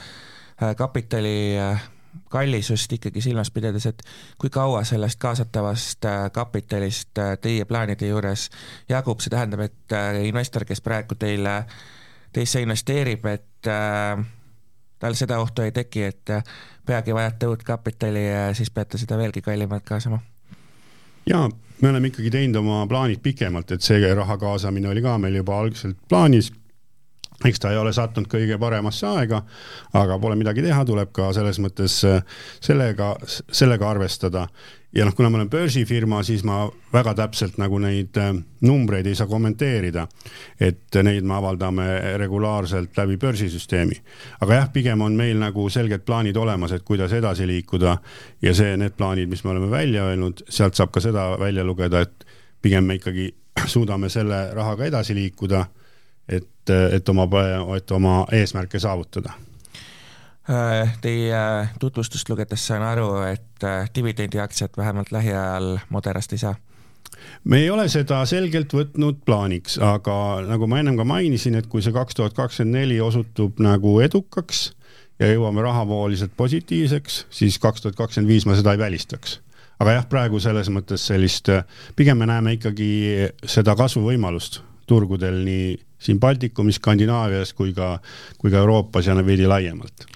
kapitali 0.78 1.56
kallisust 2.30 2.92
ikkagi 2.94 3.22
silmas 3.24 3.50
pidades, 3.52 3.88
et 3.90 4.04
kui 4.38 4.52
kaua 4.54 4.84
sellest 4.86 5.18
kaasatavast 5.24 6.06
kapitalist 6.36 7.18
teie 7.42 7.66
plaanide 7.66 8.12
juures 8.12 8.44
jagub, 8.92 9.24
see 9.24 9.34
tähendab, 9.34 9.64
et 9.66 9.96
investor, 10.28 10.68
kes 10.70 10.84
praegu 10.86 11.18
teile 11.18 11.56
äh, 11.64 11.74
teisse 12.34 12.62
investeerib, 12.62 13.26
et 13.26 13.68
äh, 13.68 14.24
tal 15.00 15.18
seda 15.20 15.40
ohtu 15.42 15.66
ei 15.66 15.72
teki, 15.72 16.04
et 16.04 16.30
äh, 16.30 16.44
peagi 16.86 17.14
vajate 17.16 17.48
uut 17.48 17.64
kapitali 17.64 18.28
ja 18.28 18.54
siis 18.54 18.72
peate 18.72 18.98
seda 19.02 19.18
veelgi 19.18 19.42
kallimalt 19.42 19.84
kaasama? 19.86 20.22
jaa, 21.26 21.50
me 21.82 21.90
oleme 21.90 22.10
ikkagi 22.10 22.32
teinud 22.34 22.62
oma 22.64 22.86
plaanid 22.88 23.22
pikemalt, 23.24 23.72
et 23.72 23.86
see 23.86 24.14
raha 24.16 24.38
kaasamine 24.38 24.90
oli 24.90 25.04
ka 25.06 25.18
meil 25.22 25.36
juba 25.42 25.60
algselt 25.60 25.98
plaanis 26.10 26.52
eks 27.46 27.60
ta 27.60 27.72
ei 27.72 27.78
ole 27.78 27.94
sattunud 27.94 28.30
kõige 28.30 28.58
paremasse 28.62 29.08
aega, 29.08 29.42
aga 29.98 30.18
pole 30.22 30.36
midagi 30.38 30.64
teha, 30.66 30.84
tuleb 30.86 31.12
ka 31.16 31.32
selles 31.34 31.60
mõttes 31.64 32.02
äh, 32.08 32.22
sellega, 32.62 33.16
sellega 33.52 33.90
arvestada 33.90 34.48
ja 34.94 35.06
noh, 35.06 35.16
kuna 35.16 35.30
ma 35.30 35.38
olen 35.38 35.50
börsifirma, 35.50 36.24
siis 36.24 36.44
ma 36.44 36.66
väga 36.94 37.14
täpselt 37.16 37.58
nagu 37.62 37.80
neid 37.80 38.18
äh, 38.20 38.32
numbreid 38.68 39.08
ei 39.08 39.16
saa 39.16 39.28
kommenteerida. 39.28 40.08
et 40.60 40.96
neid 41.04 41.24
me 41.24 41.34
avaldame 41.34 42.18
regulaarselt 42.18 42.98
läbi 42.98 43.18
börsisüsteemi. 43.18 44.02
aga 44.42 44.54
jah, 44.54 44.72
pigem 44.74 45.02
on 45.02 45.16
meil 45.16 45.40
nagu 45.40 45.70
selged 45.70 46.06
plaanid 46.06 46.38
olemas, 46.38 46.72
et 46.72 46.84
kuidas 46.84 47.14
edasi 47.14 47.48
liikuda 47.48 47.98
ja 48.42 48.54
see, 48.54 48.78
need 48.78 48.98
plaanid, 48.98 49.30
mis 49.30 49.44
me 49.44 49.52
oleme 49.52 49.72
välja 49.72 50.06
öelnud, 50.06 50.44
sealt 50.50 50.76
saab 50.76 50.92
ka 50.92 51.00
seda 51.00 51.32
välja 51.40 51.64
lugeda, 51.64 52.02
et 52.02 52.26
pigem 52.62 52.84
me 52.84 53.00
ikkagi 53.00 53.32
suudame 53.74 54.10
selle 54.10 54.50
rahaga 54.54 54.86
edasi 54.86 55.16
liikuda, 55.16 55.66
et, 56.30 56.70
et 56.92 57.10
oma, 57.10 57.28
et 57.78 57.92
oma 57.92 58.26
eesmärke 58.32 58.80
saavutada 58.80 59.34
Äh, 59.34 59.51
teie 61.02 61.42
tutvustust 61.80 62.30
lugedes 62.30 62.64
saan 62.68 62.84
aru, 62.84 63.22
et 63.30 63.64
äh, 63.64 63.90
dividendiaktsiat 63.96 64.78
vähemalt 64.78 65.12
lähiajal 65.12 65.78
Moderast 65.90 66.34
ei 66.34 66.38
saa? 66.42 66.56
me 67.44 67.58
ei 67.62 67.70
ole 67.70 67.86
seda 67.90 68.24
selgelt 68.26 68.74
võtnud 68.74 69.22
plaaniks, 69.26 69.78
aga 69.78 70.42
nagu 70.48 70.68
ma 70.68 70.80
ennem 70.82 70.98
ka 70.98 71.06
mainisin, 71.06 71.56
et 71.60 71.68
kui 71.70 71.84
see 71.86 71.94
kaks 71.94 72.18
tuhat 72.18 72.34
kakskümmend 72.34 72.80
neli 72.80 72.98
osutub 73.02 73.60
nagu 73.62 74.00
edukaks 74.02 74.72
ja 75.22 75.30
jõuame 75.30 75.62
rahavooliselt 75.62 76.34
positiivseks, 76.38 77.26
siis 77.30 77.60
kaks 77.62 77.86
tuhat 77.86 78.00
kakskümmend 78.00 78.32
viis 78.32 78.48
ma 78.50 78.58
seda 78.58 78.74
ei 78.74 78.82
välistaks. 78.82 79.40
aga 79.80 79.94
jah, 80.00 80.08
praegu 80.10 80.40
selles 80.40 80.70
mõttes 80.74 81.06
sellist, 81.06 81.50
pigem 81.96 82.18
me 82.18 82.26
näeme 82.30 82.56
ikkagi 82.58 82.90
seda 83.46 83.76
kasvuvõimalust 83.78 84.62
turgudel 84.90 85.44
nii 85.46 85.78
siin 86.02 86.20
Baltikumis, 86.20 86.82
Skandinaavias 86.82 87.54
kui 87.54 87.74
ka, 87.78 88.00
kui 88.42 88.50
ka 88.50 88.58
Euroopas 88.58 89.06
ja 89.06 89.16
veidi 89.26 89.46
laiemalt 89.46 90.10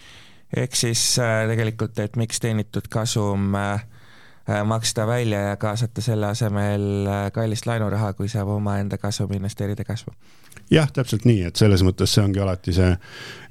ehk 0.54 0.76
siis 0.76 1.04
äh, 1.20 1.48
tegelikult, 1.50 2.00
et 2.00 2.16
miks 2.20 2.40
teenitud 2.40 2.88
kasum 2.92 3.56
äh, 3.56 3.86
äh, 4.50 4.64
maksta 4.66 5.08
välja 5.08 5.40
ja 5.40 5.58
kaasata 5.58 6.02
selle 6.02 6.28
asemel 6.28 7.08
kallist 7.34 7.66
laenuraha, 7.66 8.14
kui 8.14 8.30
saab 8.30 8.52
omaenda 8.56 8.98
kasumi 8.98 9.40
investeerida 9.40 9.84
kasvu. 9.84 10.14
jah, 10.72 10.92
täpselt 10.92 11.26
nii, 11.26 11.44
et 11.50 11.56
selles 11.56 11.84
mõttes 11.86 12.14
see 12.16 12.24
ongi 12.24 12.40
alati 12.42 12.74
see. 12.74 12.94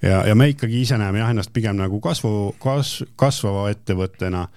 Ja, 0.03 0.25
ja 0.27 0.35
me 0.35 0.49
ikkagi 0.51 0.81
ise 0.83 0.99
näeme 0.99 1.21
jah 1.21 1.31
ennast 1.31 1.53
pigem 1.55 1.77
nagu 1.79 2.01
kasvu, 2.03 2.55
kasv, 2.63 3.11
kasvava 3.17 3.69
ettevõttena. 3.71 4.49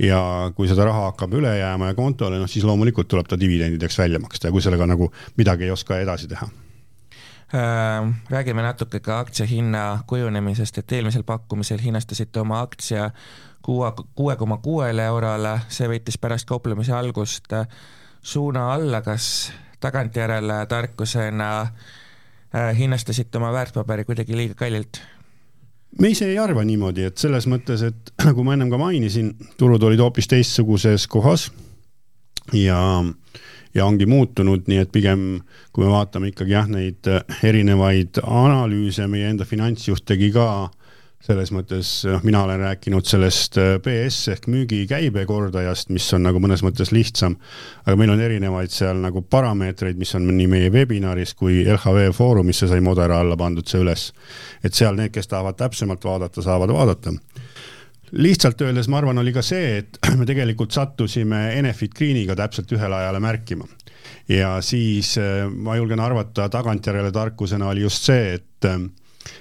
Ja 0.00 0.20
kui 0.56 0.68
seda 0.68 0.86
raha 0.88 1.10
hakkab 1.10 1.34
üle 1.36 1.56
jääma 1.58 1.92
ja 1.92 1.98
kontole, 1.98 2.40
noh 2.40 2.50
siis 2.50 2.64
loomulikult 2.64 3.08
tuleb 3.08 3.28
ta 3.28 3.40
dividendideks 3.40 3.98
välja 3.98 4.20
maksta 4.22 4.48
ja 4.48 4.54
kui 4.54 4.64
sellega 4.64 4.88
nagu 4.88 5.10
midagi 5.36 5.68
ei 5.68 5.74
oska 5.76 6.00
edasi 6.00 6.28
teha 6.28 6.48
räägime 8.30 8.62
natuke 8.62 9.00
ka 9.00 9.18
aktsia 9.18 9.46
hinna 9.46 10.02
kujunemisest, 10.06 10.78
et 10.78 10.92
eelmisel 10.92 11.22
pakkumisel 11.22 11.78
hinnastasite 11.78 12.40
oma 12.40 12.60
aktsia 12.60 13.10
kuue, 13.62 13.92
kuue 14.14 14.36
koma 14.36 14.56
kuuele 14.56 15.04
eurole, 15.06 15.60
see 15.68 15.88
võttis 15.88 16.18
pärast 16.18 16.48
kauplemise 16.48 16.92
algust 16.92 17.52
suuna 18.22 18.72
alla, 18.74 19.02
kas 19.02 19.52
tagantjärele 19.80 20.66
tarkusena 20.66 21.50
äh, 21.60 22.72
hinnastasite 22.78 23.38
oma 23.38 23.52
väärtpaberi 23.52 24.04
kuidagi 24.04 24.36
liiga 24.36 24.54
kallilt? 24.54 25.00
me 26.00 26.08
ise 26.08 26.26
ei 26.26 26.38
arva 26.38 26.64
niimoodi, 26.64 27.06
et 27.06 27.18
selles 27.18 27.46
mõttes, 27.46 27.82
et 27.86 28.12
nagu 28.28 28.44
ma 28.44 28.56
ennem 28.58 28.70
ka 28.74 28.80
mainisin, 28.80 29.36
turud 29.56 29.82
olid 29.86 30.02
hoopis 30.02 30.28
teistsuguses 30.34 31.06
kohas 31.06 31.50
ja 32.52 32.80
äh, 32.98 33.14
ja 33.76 33.86
ongi 33.86 34.08
muutunud, 34.08 34.66
nii 34.70 34.80
et 34.82 34.92
pigem 34.92 35.26
kui 35.72 35.84
me 35.84 35.92
vaatame 35.92 36.32
ikkagi 36.32 36.56
jah, 36.56 36.66
neid 36.70 37.08
äh, 37.12 37.38
erinevaid 37.46 38.22
analüüse, 38.24 39.06
meie 39.10 39.28
enda 39.30 39.46
finantsjuht 39.48 40.06
tegi 40.08 40.32
ka 40.34 40.48
selles 41.26 41.50
mõttes, 41.50 41.88
noh, 42.06 42.22
mina 42.26 42.44
olen 42.46 42.60
rääkinud 42.62 43.06
sellest 43.08 43.56
BS 43.82 44.18
äh, 44.28 44.36
ehk 44.36 44.46
müügikäibe 44.52 45.24
kordajast, 45.26 45.90
mis 45.94 46.06
on 46.14 46.22
nagu 46.28 46.40
mõnes 46.42 46.62
mõttes 46.62 46.92
lihtsam, 46.94 47.34
aga 47.84 47.96
meil 47.98 48.12
on 48.14 48.22
erinevaid 48.22 48.72
seal 48.72 49.00
nagu 49.02 49.24
parameetreid, 49.26 49.98
mis 49.98 50.14
on 50.18 50.28
nii 50.30 50.46
meie 50.52 50.70
webinaris 50.74 51.34
kui 51.34 51.64
LHV 51.64 52.12
Foorumisse 52.16 52.70
sai 52.70 52.84
Modera 52.84 53.20
alla 53.24 53.38
pandud 53.38 53.66
see 53.66 53.82
üles. 53.82 54.12
et 54.62 54.74
seal 54.74 54.96
need, 54.96 55.12
kes 55.14 55.28
tahavad 55.32 55.58
täpsemalt 55.58 56.04
vaadata, 56.04 56.44
saavad 56.44 56.72
vaadata 56.72 57.16
lihtsalt 58.12 58.60
öeldes 58.60 58.88
ma 58.88 59.00
arvan, 59.00 59.18
oli 59.18 59.32
ka 59.34 59.42
see, 59.44 59.80
et 59.80 59.98
me 60.18 60.26
tegelikult 60.28 60.74
sattusime 60.74 61.50
Enefit 61.58 61.94
Greeniga 61.96 62.36
täpselt 62.38 62.72
ühele 62.76 63.00
ajale 63.02 63.20
märkima. 63.20 63.66
ja 64.28 64.60
siis 64.62 65.16
äh, 65.18 65.46
ma 65.50 65.76
julgen 65.76 66.00
arvata, 66.00 66.48
tagantjärele 66.48 67.12
tarkusena 67.12 67.68
oli 67.68 67.80
just 67.80 68.06
see, 68.06 68.34
et 68.34 68.64
äh, 68.70 68.80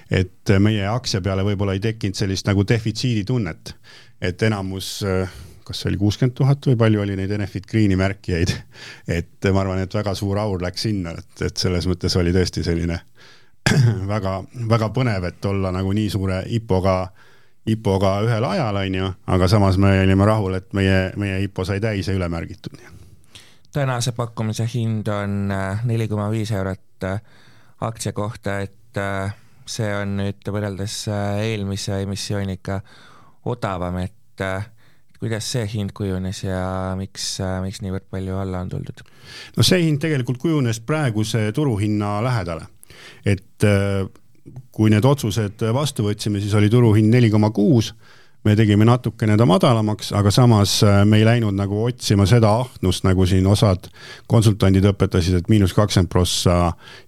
et 0.09 0.49
meie 0.59 0.85
aktsia 0.89 1.21
peale 1.21 1.43
võib-olla 1.45 1.75
ei 1.77 1.81
tekkinud 1.81 2.17
sellist 2.17 2.47
nagu 2.49 2.63
defitsiiditunnet, 2.67 3.75
et 4.21 4.41
enamus 4.43 5.03
äh, 5.05 5.29
kas 5.65 5.81
see 5.81 5.89
oli 5.89 5.97
kuuskümmend 5.97 6.35
tuhat 6.37 6.65
või 6.69 6.77
palju 6.77 7.01
oli 7.01 7.15
neid 7.17 7.31
Enefit 7.37 7.67
Greeni 7.69 7.97
märkijaid, 7.97 8.53
et 9.19 9.51
ma 9.51 9.61
arvan, 9.61 9.81
et 9.81 9.93
väga 9.93 10.15
suur 10.17 10.41
aur 10.41 10.61
läks 10.61 10.87
sinna, 10.87 11.13
et, 11.13 11.45
et 11.49 11.57
selles 11.57 11.85
mõttes 11.89 12.17
oli 12.17 12.33
tõesti 12.33 12.65
selline 12.65 12.99
väga, 14.13 14.39
väga 14.69 14.89
põnev, 14.93 15.29
et 15.29 15.45
olla 15.45 15.71
nagu 15.73 15.93
nii 15.93 16.09
suure 16.13 16.43
IPO-ga 16.57 16.97
äh, 17.03 17.31
IPO-ga 17.65 18.19
ühel 18.25 18.45
ajal, 18.45 18.77
on 18.77 18.95
ju, 18.95 19.07
aga 19.33 19.47
samas 19.49 19.77
me 19.81 19.89
olime 20.03 20.25
rahul, 20.27 20.53
et 20.59 20.67
meie, 20.77 20.99
meie 21.17 21.39
IPO 21.47 21.65
sai 21.65 21.81
täis 21.81 22.07
ja 22.07 22.13
üle 22.13 22.29
märgitud. 22.29 22.77
tänase 23.73 24.11
pakkumise 24.11 24.67
hind 24.73 25.07
on 25.07 25.51
äh, 25.51 25.81
neli 25.85 26.07
koma 26.07 26.29
viis 26.31 26.51
eurot 26.51 27.03
äh, 27.03 27.21
aktsia 27.81 28.13
kohta, 28.13 28.59
et 28.59 28.97
äh, 28.97 29.33
see 29.65 29.89
on 29.95 30.17
nüüd 30.21 30.45
võrreldes 30.47 31.07
eelmise 31.41 32.01
emissiooniga 32.01 32.79
odavam, 33.45 33.97
et 33.97 34.43
kuidas 35.19 35.47
see 35.51 35.65
hind 35.73 35.91
kujunes 35.95 36.43
ja 36.43 36.93
miks, 36.97 37.39
miks 37.63 37.81
niivõrd 37.81 38.05
palju 38.11 38.37
alla 38.37 38.61
on 38.61 38.69
tuldud? 38.69 39.01
no 39.57 39.65
see 39.65 39.81
hind 39.87 39.99
tegelikult 40.03 40.37
kujunes 40.37 40.79
praeguse 40.79 41.49
turuhinna 41.55 42.19
lähedale, 42.23 42.69
et 43.25 43.65
kui 44.75 44.91
need 44.91 45.07
otsused 45.07 45.63
vastu 45.73 46.05
võtsime, 46.09 46.41
siis 46.43 46.53
oli 46.57 46.69
turuhind 46.71 47.13
neli 47.13 47.31
koma 47.31 47.53
kuus. 47.55 47.93
Me 48.45 48.53
tegime 48.53 48.85
natukene 48.85 49.33
ta 49.39 49.45
madalamaks, 49.49 50.11
aga 50.13 50.29
samas 50.29 50.75
äh, 50.85 50.99
me 51.09 51.17
ei 51.17 51.23
läinud 51.25 51.55
nagu 51.57 51.79
otsima 51.87 52.27
seda 52.29 52.51
ahnust, 52.59 53.01
nagu 53.07 53.25
siin 53.25 53.47
osad 53.49 53.87
konsultandid 54.29 54.85
õpetasid, 54.85 55.39
et 55.39 55.49
miinus 55.49 55.73
kakskümmend 55.73 56.11
prossa 56.13 56.57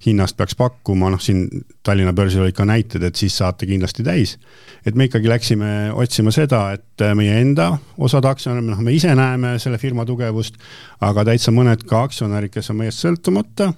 hinnast 0.01 0.33
peaks 0.39 0.57
pakkuma, 0.57 1.11
noh 1.13 1.21
siin 1.21 1.43
Tallinna 1.85 2.15
börsil 2.17 2.41
olid 2.41 2.57
ka 2.57 2.65
näited, 2.65 3.05
et 3.05 3.21
siis 3.21 3.37
saate 3.37 3.69
kindlasti 3.69 4.07
täis. 4.07 4.33
et 4.81 4.95
me 4.95 5.05
ikkagi 5.05 5.29
läksime 5.29 5.91
otsima 5.93 6.33
seda, 6.33 6.71
et 6.73 7.05
äh, 7.05 7.13
meie 7.13 7.37
enda 7.37 7.69
osad 8.01 8.25
aktsionärid, 8.25 8.71
noh 8.71 8.81
me 8.81 8.95
ise 8.97 9.13
näeme 9.13 9.59
selle 9.61 9.77
firma 9.77 10.07
tugevust, 10.09 10.57
aga 11.05 11.27
täitsa 11.27 11.53
mõned 11.53 11.85
ka 11.85 12.01
aktsionärid, 12.07 12.49
kes 12.49 12.73
on 12.73 12.81
meiest 12.81 13.05
sõltumata, 13.05 13.75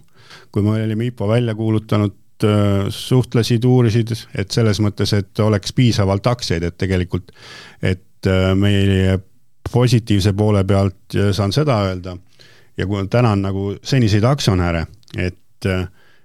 kui 0.48 0.64
me 0.64 0.78
olime 0.78 1.12
IPO 1.12 1.28
välja 1.28 1.60
kuulutanud, 1.60 2.16
suhtlesid, 2.90 3.66
uurisid, 3.66 4.14
et 4.38 4.52
selles 4.52 4.80
mõttes, 4.84 5.14
et 5.18 5.40
oleks 5.44 5.74
piisavalt 5.76 6.28
aktsiaid, 6.28 6.64
et 6.64 6.78
tegelikult, 6.80 7.32
et 7.82 8.28
äh, 8.28 8.52
meie 8.56 9.20
positiivse 9.72 10.34
poole 10.34 10.64
pealt 10.64 11.16
äh, 11.16 11.32
saan 11.36 11.54
seda 11.56 11.82
öelda 11.90 12.18
ja 12.78 12.88
kui 12.88 13.08
tänan 13.12 13.42
nagu 13.44 13.74
seniseid 13.84 14.24
aktsionäre, 14.24 14.86
et, 15.18 15.68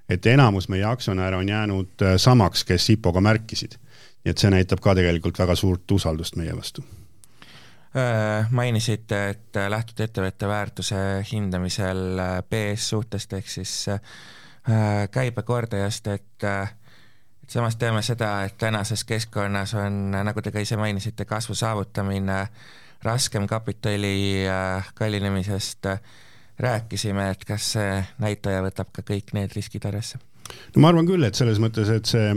et 0.09 0.27
enamus 0.27 0.69
meie 0.71 0.85
aktsionäre 0.87 1.37
on 1.37 1.49
jäänud 1.49 2.05
samaks, 2.17 2.65
kes 2.65 2.91
IPO-ga 2.95 3.21
märkisid. 3.21 3.81
nii 4.25 4.33
et 4.33 4.41
see 4.41 4.49
näitab 4.49 4.81
ka 4.81 4.95
tegelikult 4.97 5.39
väga 5.39 5.55
suurt 5.55 5.91
usaldust 5.91 6.37
meie 6.41 6.55
vastu 6.57 6.85
mainisite, 8.51 9.19
et 9.31 9.59
lähtude 9.69 10.09
ettevõtte 10.09 10.49
väärtuse 10.49 10.97
hindamisel 11.29 12.23
BS 12.51 12.89
suhtest 12.89 13.33
ehk 13.37 13.49
siis 13.49 13.75
Äh, 13.95 14.01
käibekordajast, 15.11 16.07
et 16.07 16.45
äh, 16.45 16.73
et 17.45 17.51
samas 17.51 17.77
teame 17.77 18.01
seda, 18.03 18.45
et 18.49 18.57
tänases 18.59 19.05
keskkonnas 19.05 19.75
on, 19.77 20.15
nagu 20.25 20.43
te 20.43 20.53
ka 20.53 20.63
ise 20.65 20.79
mainisite, 20.81 21.27
kasvu 21.29 21.55
saavutamine 21.55 22.39
raskem 23.05 23.47
kapitali 23.47 24.47
äh, 24.49 24.93
kallinemisest 24.95 25.87
rääkisime, 26.59 27.31
et 27.31 27.45
kas 27.45 27.73
see 27.77 27.99
näitaja 28.19 28.63
võtab 28.65 28.95
ka 28.97 29.05
kõik 29.05 29.35
need 29.37 29.53
riskid 29.57 29.85
arvesse? 29.85 30.23
No 30.75 30.83
ma 30.83 30.91
arvan 30.91 31.07
küll, 31.09 31.25
et 31.27 31.39
selles 31.39 31.61
mõttes, 31.63 31.91
et 31.93 32.09
see, 32.11 32.33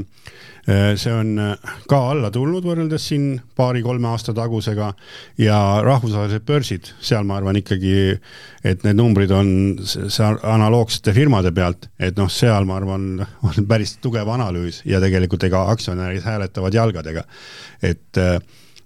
äh, 0.69 0.91
see 0.99 1.13
on 1.13 1.33
äh, 1.41 1.71
ka 1.89 1.99
alla 2.13 2.31
tulnud 2.33 2.65
võrreldes 2.65 3.07
siin 3.11 3.39
paari-kolme 3.57 4.09
aasta 4.11 4.35
tagusega 4.37 4.91
ja 5.41 5.59
rahvusvahelised 5.85 6.45
börsid, 6.47 6.91
seal 6.99 7.27
ma 7.27 7.39
arvan 7.39 7.59
ikkagi, 7.61 7.95
et 8.67 8.85
need 8.87 8.99
numbrid 8.99 9.33
on 9.35 9.49
analoogsete 9.77 11.15
firmade 11.17 11.53
pealt, 11.55 11.89
et 11.99 12.19
noh, 12.19 12.31
seal 12.31 12.69
ma 12.69 12.79
arvan, 12.81 13.09
on 13.49 13.67
päris 13.69 13.97
tugev 14.03 14.29
analüüs 14.37 14.83
ja 14.85 15.01
tegelikult 15.03 15.47
ega 15.49 15.67
aktsionärid 15.73 16.25
hääletavad 16.25 16.79
jalgadega. 16.81 17.27
et 17.81 18.21
äh, 18.21 18.39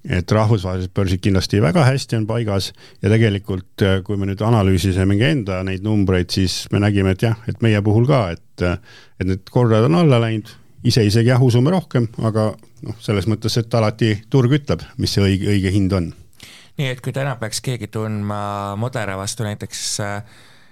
et 0.09 0.31
rahvusvahelised 0.31 0.93
börsid 0.97 1.21
kindlasti 1.21 1.61
väga 1.61 1.83
hästi 1.85 2.17
on 2.17 2.25
paigas 2.29 2.71
ja 3.01 3.09
tegelikult, 3.11 3.83
äh, 3.85 3.99
kui 4.05 4.17
me 4.17 4.29
nüüd 4.29 4.41
analüüsisime 4.45 5.17
enda 5.27 5.61
neid 5.67 5.85
numbreid, 5.85 6.31
siis 6.33 6.65
me 6.71 6.81
nägime, 6.81 7.13
et 7.13 7.25
jah, 7.27 7.37
et 7.47 7.61
meie 7.61 7.81
puhul 7.85 8.07
ka, 8.09 8.23
et, 8.33 8.65
äh, 8.65 8.79
et 9.19 9.29
need 9.29 9.49
korrad 9.51 9.85
on 9.85 9.99
alla 10.01 10.21
läinud, 10.21 10.49
ise 10.83 11.05
isegi 11.05 11.29
jah, 11.29 11.41
usume 11.41 11.73
rohkem, 11.73 12.09
aga 12.25 12.51
noh, 12.87 12.97
selles 12.99 13.29
mõttes, 13.29 13.57
et 13.61 13.73
alati 13.77 14.15
turg 14.29 14.53
ütleb, 14.57 14.85
mis 14.97 15.13
see 15.13 15.25
õige, 15.25 15.51
õige 15.53 15.73
hind 15.75 15.93
on. 15.93 16.13
nii 16.81 16.87
et 16.89 17.01
kui 17.03 17.13
täna 17.13 17.35
peaks 17.37 17.61
keegi 17.61 17.91
tundma 17.91 18.75
Modera 18.79 19.17
vastu 19.19 19.45
näiteks 19.45 19.99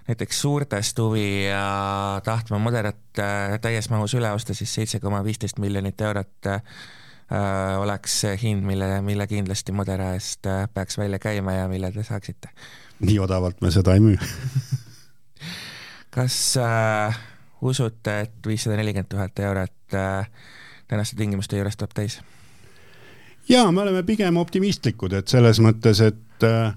näiteks 0.10 0.40
suurtest 0.42 0.98
huvi 0.98 1.46
ja 1.46 2.22
tahtma 2.26 2.58
Moderat 2.58 3.22
äh, 3.22 3.60
täies 3.62 3.92
mahus 3.94 4.16
üle 4.18 4.32
osta, 4.34 4.58
siis 4.58 4.74
seitse 4.74 5.00
koma 5.00 5.22
viisteist 5.24 5.60
miljonit 5.62 6.02
eurot 6.02 6.50
Äh, 6.50 6.62
oleks 7.78 8.22
see 8.24 8.38
hind, 8.42 8.64
mille, 8.66 9.02
mille 9.06 9.28
kindlasti 9.30 9.72
Modera 9.76 10.14
eest 10.18 10.48
äh, 10.50 10.64
peaks 10.74 10.98
välja 10.98 11.20
käima 11.20 11.54
ja 11.54 11.68
mille 11.70 11.92
te 11.92 12.04
saaksite? 12.04 12.50
nii 13.00 13.20
odavalt 13.20 13.62
me 13.62 13.72
seda 13.72 13.94
ei 13.94 14.02
müü 14.04 14.18
kas 16.16 16.58
äh, 16.58 17.20
usute, 17.62 18.20
et 18.26 18.48
viissada 18.48 18.80
nelikümmend 18.80 19.12
tuhat 19.12 19.40
eurot 19.40 19.94
äh, 19.94 20.30
tänaste 20.88 21.16
tingimuste 21.20 21.58
juures 21.60 21.78
tuleb 21.78 21.94
täis? 21.96 22.20
jaa, 23.50 23.72
me 23.72 23.82
oleme 23.82 24.04
pigem 24.04 24.38
optimistlikud, 24.38 25.14
et 25.22 25.28
selles 25.28 25.62
mõttes, 25.64 26.02
et, 26.06 26.48
äh, 26.50 26.74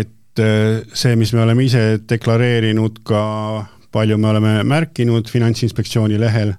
et 0.00 0.42
see, 0.94 1.16
mis 1.18 1.32
me 1.34 1.42
oleme 1.42 1.64
ise 1.66 2.00
deklareerinud, 2.08 3.00
ka 3.04 3.22
palju 3.92 4.18
me 4.18 4.28
oleme 4.30 4.52
märkinud 4.64 5.28
Finantsinspektsiooni 5.28 6.20
lehel 6.20 6.54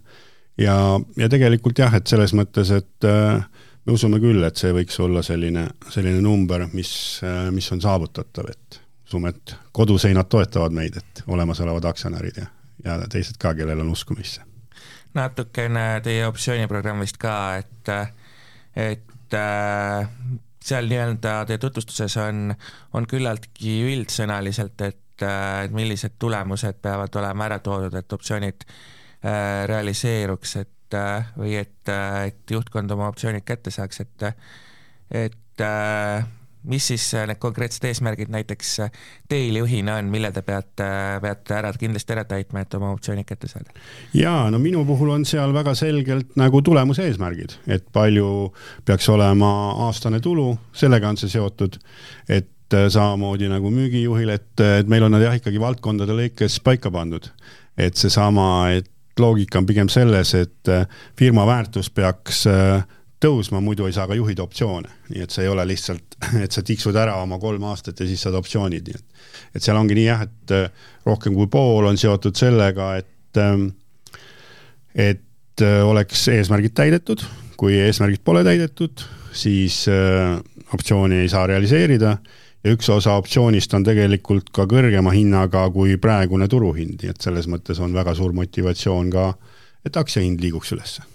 ja, 0.62 0.76
ja 1.18 1.30
tegelikult 1.32 1.80
jah, 1.82 1.94
et 1.98 2.08
selles 2.10 2.34
mõttes, 2.38 2.72
et 2.76 3.08
äh, 3.08 3.42
me 3.86 3.96
usume 3.96 4.22
küll, 4.24 4.44
et 4.46 4.60
see 4.60 4.74
võiks 4.76 5.00
olla 5.04 5.24
selline, 5.26 5.68
selline 5.90 6.22
number, 6.24 6.68
mis 6.76 6.94
äh,, 7.26 7.50
mis 7.54 7.70
on 7.74 7.82
saavutatav, 7.84 8.52
et 8.52 8.82
usume, 9.08 9.34
et 9.34 9.56
koduseinad 9.76 10.30
toetavad 10.32 10.76
meid, 10.76 11.00
et 11.02 11.24
olemasolevad 11.28 11.90
aktsionärid 11.92 12.42
ja, 12.44 12.48
ja 12.86 13.00
teised 13.12 13.40
ka, 13.42 13.56
kellel 13.58 13.84
on 13.84 13.92
uskumisse. 13.96 14.46
natukene 15.18 16.02
teie 16.04 16.24
optsiooniprogrammist 16.28 17.20
ka, 17.20 17.36
et, 17.60 17.94
et 18.80 19.36
äh, 19.36 20.08
seal 20.62 20.88
nii-öelda 20.88 21.42
teie 21.50 21.60
tutvustuses 21.60 22.16
on, 22.22 22.54
on 22.94 23.08
küllaltki 23.10 23.82
üldsõnaliselt, 23.92 24.80
et, 24.88 24.98
et 25.22 25.74
millised 25.74 26.16
tulemused 26.22 26.80
peavad 26.82 27.16
olema 27.20 27.50
ära 27.50 27.60
toodud, 27.62 27.94
et 27.98 28.14
optsioonid 28.14 28.66
Äh, 28.66 29.00
realiseeruks, 29.68 30.56
et 30.62 30.98
äh, 30.98 31.32
või 31.38 31.56
et, 31.62 31.80
äh, 31.90 32.28
et 32.32 32.52
juhtkond 32.52 32.92
oma 32.92 33.10
optsioonid 33.12 33.46
kätte 33.46 33.74
saaks, 33.74 34.06
et 34.06 34.30
et 35.12 35.64
mis 36.64 36.86
siis 36.88 37.04
need 37.28 37.40
konkreetsed 37.42 37.84
eesmärgid 37.90 38.30
näiteks 38.32 38.70
teil 39.30 39.58
juhina 39.60 39.98
on, 40.00 40.08
mille 40.14 40.32
te 40.32 40.44
peate, 40.46 40.88
peate 41.22 41.56
ära, 41.58 41.72
kindlasti 41.78 42.16
ära 42.16 42.24
täitma, 42.30 42.64
et 42.64 42.78
oma 42.78 42.94
optsioonid 42.96 43.28
kätte 43.28 43.50
saada? 43.52 43.74
jaa, 44.16 44.50
no 44.54 44.62
minu 44.62 44.86
puhul 44.88 45.12
on 45.18 45.26
seal 45.28 45.54
väga 45.54 45.74
selgelt 45.78 46.38
nagu 46.40 46.62
tulemuse 46.66 47.06
eesmärgid, 47.10 47.58
et 47.68 47.86
palju 47.94 48.54
peaks 48.88 49.10
olema 49.12 49.52
aastane 49.88 50.22
tulu, 50.24 50.54
sellega 50.74 51.12
on 51.12 51.20
see 51.20 51.34
seotud, 51.34 51.78
et 52.30 52.50
samamoodi 52.72 53.50
nagu 53.52 53.72
müügijuhil, 53.74 54.32
et, 54.32 54.54
et 54.80 54.88
meil 54.90 55.04
on 55.04 55.12
nad 55.12 55.24
jah, 55.26 55.36
ikkagi 55.36 55.60
valdkondade 55.60 56.16
lõikes 56.16 56.62
paika 56.64 56.92
pandud. 56.94 57.28
et 57.78 57.96
seesama, 57.98 58.72
et 58.78 58.90
loogika 59.22 59.60
on 59.62 59.68
pigem 59.70 59.90
selles, 59.92 60.34
et 60.38 60.72
äh, 60.72 60.88
firma 61.18 61.46
väärtus 61.48 61.92
peaks 61.94 62.46
äh, 62.50 62.84
tõusma, 63.22 63.62
muidu 63.64 63.86
ei 63.88 63.96
saa 63.96 64.08
ka 64.10 64.18
juhida 64.18 64.44
optsioone, 64.44 64.90
nii 65.12 65.26
et 65.26 65.34
see 65.34 65.46
ei 65.46 65.52
ole 65.52 65.66
lihtsalt, 65.70 66.18
et 66.44 66.52
sa 66.52 66.64
tiksud 66.66 66.98
ära 66.98 67.18
oma 67.22 67.40
kolm 67.42 67.66
aastat 67.70 68.02
ja 68.02 68.10
siis 68.10 68.24
saad 68.26 68.38
optsioonid, 68.40 68.90
nii 68.90 69.00
et 69.00 69.08
et 69.56 69.64
seal 69.64 69.76
ongi 69.76 69.96
nii 69.98 70.08
jah, 70.08 70.26
et 70.26 70.56
äh, 70.56 70.90
rohkem 71.08 71.36
kui 71.38 71.50
pool 71.52 71.88
on 71.90 72.00
seotud 72.00 72.38
sellega, 72.40 72.96
et 73.02 73.42
ähm, 73.42 73.70
et 74.96 75.62
oleks 75.62 76.24
eesmärgid 76.32 76.74
täidetud, 76.74 77.22
kui 77.60 77.76
eesmärgid 77.80 78.24
pole 78.26 78.42
täidetud, 78.44 79.04
siis 79.36 79.84
optsiooni 80.74 81.20
ei 81.22 81.30
saa 81.30 81.44
realiseerida 81.48 82.16
ja 82.64 82.74
üks 82.76 82.90
osa 82.94 83.16
optsioonist 83.20 83.74
on 83.74 83.86
tegelikult 83.86 84.52
ka 84.54 84.68
kõrgema 84.70 85.14
hinnaga 85.16 85.66
kui 85.74 85.98
praegune 86.02 86.48
turuhind, 86.52 87.02
nii 87.02 87.14
et 87.14 87.24
selles 87.24 87.50
mõttes 87.52 87.82
on 87.82 87.94
väga 87.96 88.14
suur 88.18 88.36
motivatsioon 88.38 89.10
ka, 89.14 89.32
et 89.86 89.98
aktsiahind 89.98 90.44
liiguks 90.44 90.76
ülesse 90.76 91.06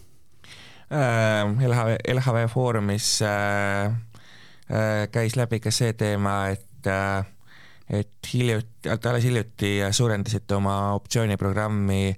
äh,. 0.91 1.47
LHV, 1.69 1.97
LHV 2.15 2.49
Foorumis 2.53 3.21
äh, 3.23 3.87
äh, 4.71 5.07
käis 5.13 5.39
läbi 5.39 5.61
ka 5.63 5.71
see 5.75 5.95
teema, 5.99 6.47
et 6.55 6.91
äh, 6.91 7.25
et 7.87 8.33
hiljuti, 8.33 8.91
alles 8.91 9.25
hiljuti 9.25 9.79
suurendasite 9.95 10.57
oma 10.57 10.95
optsiooniprogrammi 10.99 12.17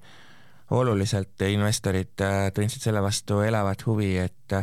oluliselt 0.70 1.40
ja 1.40 1.48
investorid 1.52 2.20
äh, 2.24 2.48
tundsid 2.54 2.84
selle 2.84 3.02
vastu 3.04 3.42
elavat 3.44 3.84
huvi, 3.86 4.16
et 4.24 4.56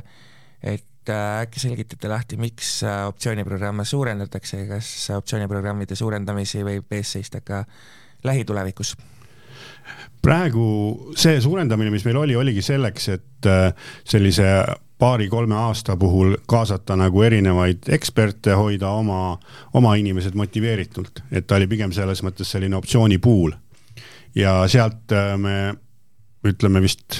et 0.66 0.86
äkki 1.14 1.60
selgitate 1.60 2.10
lahti, 2.10 2.38
miks 2.38 2.78
äh, 2.84 3.06
optsiooniprogramme 3.08 3.86
suurendatakse 3.86 4.62
ja 4.64 4.70
kas 4.76 4.90
optsiooniprogrammide 5.18 5.96
suurendamisi 5.96 6.64
võib 6.66 6.96
ees 6.98 7.16
seista 7.18 7.42
ka 7.42 7.66
lähitulevikus? 8.24 8.96
praegu 10.26 11.14
see 11.14 11.38
suurendamine, 11.42 11.92
mis 11.94 12.06
meil 12.08 12.18
oli, 12.18 12.36
oligi 12.36 12.64
selleks, 12.66 13.08
et 13.14 13.50
äh, 13.50 13.70
sellise 14.04 14.48
paari-kolme 14.98 15.56
aasta 15.56 15.98
puhul 16.00 16.38
kaasata 16.48 16.96
nagu 16.98 17.22
erinevaid 17.22 17.90
eksperte, 17.94 18.56
hoida 18.58 18.90
oma, 18.90 19.38
oma 19.74 19.96
inimesed 20.00 20.36
motiveeritult, 20.40 21.22
et 21.32 21.48
ta 21.48 21.60
oli 21.60 21.68
pigem 21.68 21.94
selles 21.94 22.24
mõttes 22.26 22.52
selline 22.56 22.80
optsiooni 22.80 23.20
pool. 23.20 23.54
ja 24.36 24.64
sealt 24.68 25.14
me 25.38 25.76
ütleme 26.52 26.82
vist 26.84 27.20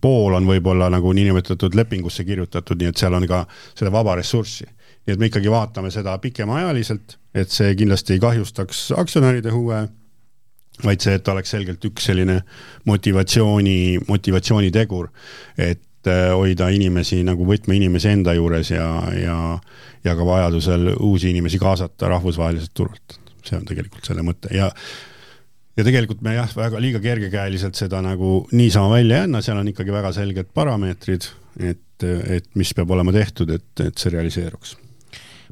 pool 0.00 0.36
on 0.38 0.46
võib-olla 0.48 0.90
nagu 0.92 1.12
niinimetatud 1.16 1.74
lepingusse 1.78 2.24
kirjutatud, 2.24 2.80
nii 2.80 2.92
et 2.92 3.00
seal 3.00 3.16
on 3.16 3.26
ka 3.30 3.44
seda 3.74 3.92
vaba 3.92 4.16
ressurssi. 4.20 4.66
nii 5.06 5.14
et 5.14 5.20
me 5.20 5.30
ikkagi 5.30 5.50
vaatame 5.50 5.90
seda 5.90 6.16
pikemaajaliselt, 6.18 7.16
et 7.34 7.50
see 7.50 7.74
kindlasti 7.74 8.16
ei 8.16 8.22
kahjustaks 8.22 8.90
aktsionäride 9.00 9.52
huve, 9.54 9.86
vaid 10.84 11.00
see, 11.00 11.14
et 11.18 11.28
oleks 11.28 11.50
selgelt 11.50 11.84
üks 11.84 12.08
selline 12.10 12.40
motivatsiooni, 12.88 14.00
motivatsioonitegur, 14.08 15.08
et 15.58 16.08
äh, 16.08 16.28
hoida 16.32 16.68
inimesi 16.72 17.22
nagu 17.24 17.46
võtmeinimesi 17.48 18.12
enda 18.12 18.34
juures 18.36 18.70
ja, 18.70 18.90
ja 19.16 19.38
ja 20.04 20.16
ka 20.16 20.26
vajadusel 20.26 20.94
uusi 21.00 21.30
inimesi 21.30 21.58
kaasata 21.58 22.08
rahvusvaheliselt 22.08 22.74
turult. 22.74 23.20
see 23.44 23.56
on 23.56 23.64
tegelikult 23.64 24.04
selle 24.04 24.20
mõte 24.20 24.50
ja 24.52 24.66
ja 25.80 25.86
tegelikult 25.86 26.20
me 26.24 26.34
jah, 26.36 26.50
väga 26.56 26.80
liiga 26.82 27.00
kergekäeliselt 27.02 27.78
seda 27.78 28.02
nagu 28.04 28.44
niisama 28.52 28.92
välja 28.98 29.20
ei 29.20 29.28
anna, 29.28 29.40
seal 29.44 29.60
on 29.60 29.70
ikkagi 29.72 29.94
väga 29.94 30.12
selged 30.16 30.52
parameetrid, 30.54 31.26
et, 31.72 32.04
et 32.04 32.48
mis 32.58 32.74
peab 32.76 32.92
olema 32.96 33.14
tehtud, 33.16 33.52
et, 33.54 33.72
et 33.80 33.96
see 33.98 34.12
realiseeruks. 34.12 34.76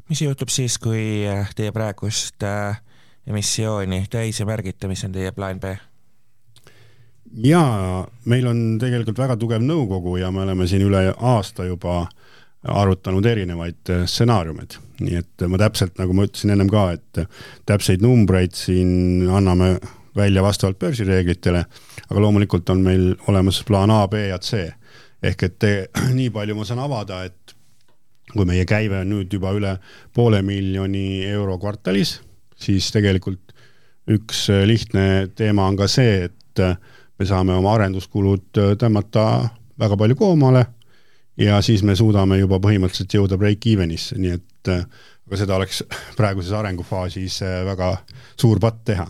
mis 0.09 0.21
juhtub 0.21 0.53
siis, 0.53 0.77
kui 0.81 1.25
teie 1.57 1.73
praegust 1.73 2.45
äh, 2.45 2.79
emissiooni 3.29 4.05
täis 4.09 4.41
ei 4.41 4.49
märgita, 4.49 4.89
mis 4.91 5.03
on 5.07 5.15
teie 5.15 5.33
plaan 5.35 5.59
B? 5.59 5.75
jaa, 7.45 8.05
meil 8.25 8.47
on 8.49 8.63
tegelikult 8.81 9.19
väga 9.21 9.37
tugev 9.37 9.61
nõukogu 9.65 10.17
ja 10.21 10.31
me 10.33 10.45
oleme 10.45 10.67
siin 10.67 10.85
üle 10.87 11.09
aasta 11.13 11.65
juba 11.67 12.07
arutanud 12.59 13.25
erinevaid 13.25 13.91
stsenaariumeid, 14.09 14.75
nii 15.05 15.19
et 15.21 15.45
ma 15.47 15.59
täpselt, 15.61 15.93
nagu 16.01 16.15
ma 16.17 16.25
ütlesin 16.27 16.51
ennem 16.51 16.67
ka, 16.69 16.89
et 16.97 17.21
täpseid 17.69 18.01
numbreid 18.03 18.57
siin 18.57 19.29
anname 19.31 19.77
välja 20.15 20.43
vastavalt 20.43 20.79
börsireeglitele, 20.79 21.63
aga 22.09 22.21
loomulikult 22.21 22.69
on 22.69 22.81
meil 22.85 23.13
olemas 23.27 23.63
plaan 23.67 23.91
A, 23.91 24.07
B 24.07 24.25
ja 24.29 24.39
C. 24.39 24.69
ehk 25.23 25.43
et 25.43 25.59
te, 25.59 25.73
nii 26.19 26.29
palju 26.33 26.55
ma 26.55 26.65
saan 26.65 26.81
avada, 26.83 27.23
et 27.27 27.55
kui 28.33 28.45
meie 28.45 28.65
käive 28.69 29.01
on 29.01 29.09
nüüd 29.09 29.33
juba 29.33 29.51
üle 29.57 29.75
poole 30.13 30.41
miljoni 30.45 31.23
euro 31.27 31.57
kvartalis, 31.57 32.19
siis 32.59 32.91
tegelikult 32.93 33.53
üks 34.09 34.47
lihtne 34.65 35.29
teema 35.35 35.67
on 35.69 35.77
ka 35.77 35.87
see, 35.89 36.29
et 36.29 36.63
me 37.19 37.27
saame 37.27 37.53
oma 37.57 37.75
arenduskulud 37.77 38.61
tõmmata 38.81 39.25
väga 39.79 39.97
palju 39.97 40.17
koomale 40.17 40.65
ja 41.39 41.61
siis 41.65 41.83
me 41.85 41.95
suudame 41.95 42.39
juba 42.39 42.59
põhimõtteliselt 42.63 43.15
jõuda 43.15 43.37
break-even'isse, 43.39 44.17
nii 44.17 44.33
et 44.37 44.73
aga 44.73 45.39
seda 45.39 45.57
oleks 45.59 45.83
praeguses 46.19 46.53
arengufaasis 46.57 47.41
väga 47.69 47.93
suur 48.37 48.61
patt 48.61 48.83
teha 48.91 49.07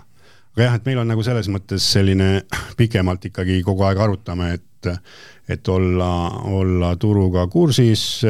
aga 0.55 0.65
jah, 0.65 0.77
et 0.79 0.85
meil 0.89 1.01
on 1.01 1.07
nagu 1.07 1.23
selles 1.25 1.49
mõttes 1.51 1.85
selline 1.93 2.29
pikemalt 2.79 3.29
ikkagi 3.31 3.62
kogu 3.65 3.85
aeg 3.88 4.01
arutame, 4.05 4.53
et, 4.59 4.91
et 5.49 5.67
olla, 5.67 6.12
olla 6.51 6.95
turuga 6.99 7.47
kursis, 7.47 8.23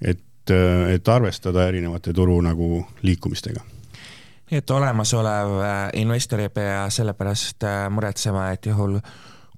et, 0.00 0.50
et 0.94 1.08
arvestada 1.08 1.68
erinevate 1.68 2.12
turu 2.12 2.40
nagu 2.44 2.82
liikumistega. 3.02 3.64
Nii 4.50 4.60
et 4.60 4.70
olemasolev 4.70 5.54
äh, 5.64 5.78
investor 5.98 6.42
ei 6.44 6.50
pea 6.52 6.84
sellepärast 6.92 7.64
äh, 7.64 7.86
muretsema, 7.90 8.50
et 8.52 8.66
juhul 8.66 8.98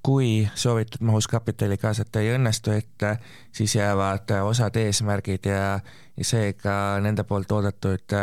kui 0.07 0.47
soovitud 0.55 1.03
mahus 1.03 1.27
kapitali 1.27 1.75
kaasata 1.77 2.23
ei 2.23 2.31
õnnestu, 2.37 2.71
et 2.71 3.03
äh, 3.03 3.19
siis 3.53 3.75
jäävad 3.75 4.31
osad 4.47 4.79
eesmärgid 4.79 5.51
ja, 5.51 5.81
ja 6.17 6.25
seega 6.25 6.77
nende 7.03 7.27
poolt 7.27 7.53
oodatud 7.53 8.15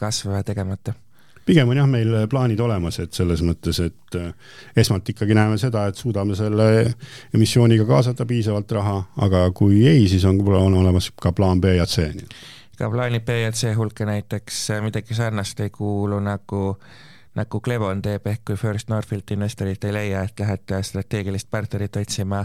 kasv 0.00 0.40
tegemata 0.48 0.96
pigem 1.46 1.68
on 1.68 1.76
jah, 1.76 1.88
meil 1.90 2.14
plaanid 2.30 2.60
olemas, 2.60 2.98
et 3.02 3.12
selles 3.16 3.42
mõttes, 3.46 3.80
et 3.84 4.18
äh, 4.18 4.32
esmalt 4.76 5.08
ikkagi 5.08 5.36
näeme 5.36 5.58
seda, 5.60 5.86
et 5.90 6.00
suudame 6.00 6.36
selle 6.38 6.66
emissiooniga 7.34 7.86
kaasata 7.88 8.26
piisavalt 8.28 8.72
raha, 8.78 8.98
aga 9.26 9.44
kui 9.56 9.84
ei, 9.88 10.08
siis 10.08 10.24
on, 10.28 10.40
on 10.56 10.80
olemas 10.82 11.10
ka 11.20 11.32
plaan 11.36 11.60
B 11.60 11.76
ja 11.78 11.86
C. 11.86 12.10
ka 12.78 12.90
plaani 12.90 13.20
B 13.20 13.42
ja 13.42 13.52
C 13.52 13.74
hulka 13.76 14.06
näiteks 14.08 14.68
äh, 14.76 14.84
midagi 14.84 15.14
sarnast 15.14 15.60
ei 15.60 15.70
kuulu 15.70 16.20
nagu 16.20 16.76
nagu 17.32 17.60
Clevon 17.64 18.02
teeb, 18.04 18.26
ehk 18.28 18.42
kui 18.44 18.58
First 18.60 18.90
Northilt 18.92 19.30
investorit 19.32 19.84
ei 19.88 19.92
leia, 19.92 20.26
et 20.28 20.40
lähete 20.40 20.82
strateegilist 20.84 21.48
partnerit 21.50 21.96
otsima 21.96 22.42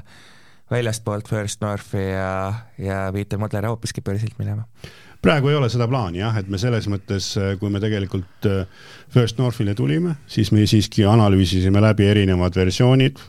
väljastpoolt 0.72 1.28
First 1.28 1.62
Northi 1.62 2.06
ja, 2.12 2.54
ja 2.80 3.02
viite 3.14 3.38
Modera 3.38 3.70
hoopiski 3.74 4.02
börsilt 4.02 4.40
minema 4.40 4.64
praegu 5.28 5.52
ei 5.52 5.58
ole 5.60 5.68
seda 5.72 5.90
plaani 5.92 6.22
jah, 6.22 6.36
et 6.40 6.48
me 6.48 6.60
selles 6.62 6.88
mõttes, 6.88 7.34
äh, 7.40 7.56
kui 7.60 7.72
me 7.74 7.82
tegelikult 7.84 8.48
äh, 8.48 8.86
First 9.12 9.42
Northile 9.42 9.74
tulime, 9.76 10.16
siis 10.32 10.54
me 10.56 10.64
siiski 10.70 11.04
analüüsisime 11.08 11.82
läbi 11.84 12.08
erinevad 12.08 12.56
versioonid. 12.56 13.20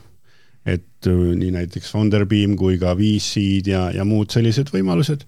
et 0.65 1.07
äh, 1.07 1.19
nii 1.35 1.51
näiteks 1.55 1.91
Funderbeam 1.91 2.55
kui 2.55 2.77
ka 2.79 2.95
VC-d 2.95 3.71
ja, 3.73 3.89
ja 3.91 4.05
muud 4.05 4.31
sellised 4.31 4.71
võimalused. 4.71 5.25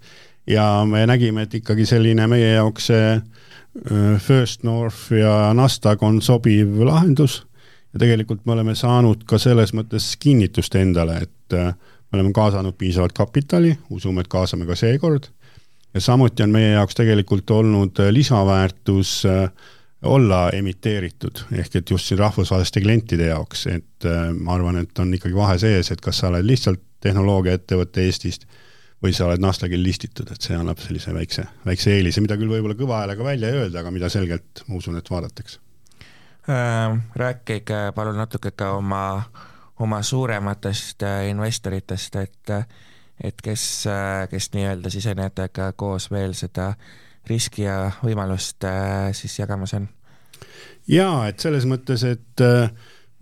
ja 0.48 0.86
me 0.88 1.04
nägime, 1.08 1.44
et 1.44 1.60
ikkagi 1.60 1.86
selline 1.86 2.28
meie 2.28 2.54
jaoks 2.56 2.88
see 2.92 3.22
First 4.20 4.66
North 4.68 5.14
ja 5.16 5.54
Nasdaq 5.56 6.02
on 6.04 6.22
sobiv 6.22 6.80
lahendus. 6.88 7.42
ja 7.94 8.00
tegelikult 8.00 8.46
me 8.46 8.56
oleme 8.56 8.76
saanud 8.76 9.28
ka 9.28 9.40
selles 9.40 9.76
mõttes 9.76 10.14
kinnitust 10.20 10.76
endale, 10.76 11.20
et 11.28 11.52
me 11.52 12.20
oleme 12.20 12.32
kaasanud 12.32 12.76
piisavalt 12.80 13.14
kapitali, 13.16 13.76
usume, 13.90 14.24
et 14.24 14.32
kaasame 14.32 14.68
ka 14.68 14.76
seekord 14.76 15.32
ja 15.94 16.02
samuti 16.02 16.44
on 16.44 16.50
meie 16.50 16.72
jaoks 16.72 16.96
tegelikult 16.96 17.50
olnud 17.52 18.00
äh, 18.00 18.12
lisaväärtus 18.14 19.26
äh, 19.26 19.52
olla 20.02 20.50
emiteeritud, 20.50 21.44
ehk 21.52 21.76
et 21.76 21.90
just 21.90 22.10
siin 22.10 22.20
rahvusvaheliste 22.20 22.82
klientide 22.82 23.30
jaoks, 23.30 23.68
et 23.68 24.08
äh, 24.08 24.32
ma 24.34 24.56
arvan, 24.56 24.82
et 24.82 25.00
on 25.00 25.14
ikkagi 25.14 25.36
vahe 25.36 25.58
sees, 25.62 25.92
et 25.92 26.02
kas 26.02 26.24
sa 26.24 26.32
oled 26.32 26.48
lihtsalt 26.48 26.82
tehnoloogiaettevõte 27.02 28.06
Eestist 28.06 28.48
või 29.02 29.14
sa 29.18 29.28
oled 29.28 29.42
Nasdaqil 29.42 29.82
listitud, 29.84 30.30
et 30.32 30.42
see 30.42 30.58
annab 30.58 30.82
sellise 30.82 31.14
väikse, 31.14 31.46
väikse 31.66 31.96
eelise, 31.96 32.22
mida 32.22 32.38
küll 32.38 32.52
võib-olla 32.54 32.78
kõva 32.78 33.02
häälega 33.02 33.26
välja 33.26 33.50
ei 33.50 33.64
öelda, 33.64 33.82
aga 33.82 33.94
mida 33.94 34.10
selgelt, 34.14 34.64
ma 34.68 34.78
usun, 34.78 34.98
et 34.98 35.10
vaadatakse. 35.10 35.60
Äh,. 36.50 37.00
Rääkige 37.16 37.82
palun 37.96 38.18
natuke 38.18 38.52
ka 38.58 38.72
oma, 38.78 39.24
oma 39.82 40.02
suurematest 40.06 41.04
investoritest, 41.30 42.16
et 42.22 42.54
et 43.24 43.42
kes, 43.44 43.64
kes 44.30 44.50
nii-öelda 44.56 44.90
sisenejatega 44.90 45.72
koos 45.78 46.10
veel 46.12 46.34
seda 46.38 46.72
riski 47.30 47.66
ja 47.68 47.92
võimalust 48.02 48.66
äh, 48.66 49.12
siis 49.18 49.38
jagamas 49.40 49.76
on? 49.78 49.88
jaa, 50.90 51.28
et 51.30 51.40
selles 51.40 51.68
mõttes, 51.70 52.04
et 52.08 52.44
äh, 52.44 52.72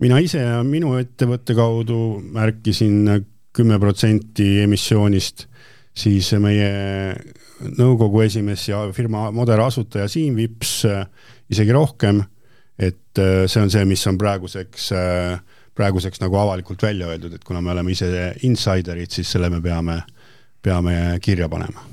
mina 0.00 0.20
ise 0.22 0.40
ja 0.40 0.62
minu 0.64 0.94
ettevõtte 0.98 1.54
kaudu 1.56 2.20
märkisin 2.32 3.26
kümme 3.56 3.76
protsenti 3.82 4.62
emissioonist, 4.64 5.46
siis 5.92 6.30
meie 6.40 6.70
nõukogu 7.76 8.22
esimees 8.24 8.68
ja 8.70 8.86
firma 8.96 9.28
Modera 9.34 9.66
asutaja 9.68 10.08
Siim 10.08 10.38
Vips 10.38 10.84
äh, 10.88 11.04
isegi 11.52 11.76
rohkem, 11.76 12.22
et 12.80 13.18
see 13.20 13.60
on 13.60 13.68
see, 13.68 13.84
mis 13.84 14.06
on 14.08 14.16
praeguseks 14.16 14.92
äh, 14.96 15.49
praeguseks 15.80 16.20
nagu 16.20 16.36
avalikult 16.36 16.82
välja 16.82 17.08
öeldud, 17.08 17.34
et 17.36 17.44
kuna 17.44 17.62
me 17.64 17.72
oleme 17.72 17.94
ise 17.94 18.10
insiderid, 18.46 19.10
siis 19.12 19.30
selle 19.32 19.50
me 19.52 19.62
peame, 19.64 20.00
peame 20.62 20.96
kirja 21.22 21.48
panema. 21.48 21.86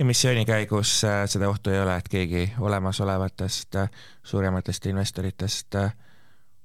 emissiooni 0.00 0.46
käigus 0.48 1.02
äh, 1.04 1.24
seda 1.28 1.50
ohtu 1.50 1.70
ei 1.70 1.80
ole, 1.80 1.96
et 2.00 2.08
keegi 2.08 2.46
olemasolevatest 2.58 3.76
äh, 3.76 3.90
suurematest 4.24 4.86
investoritest 4.86 5.76
äh, 5.76 5.92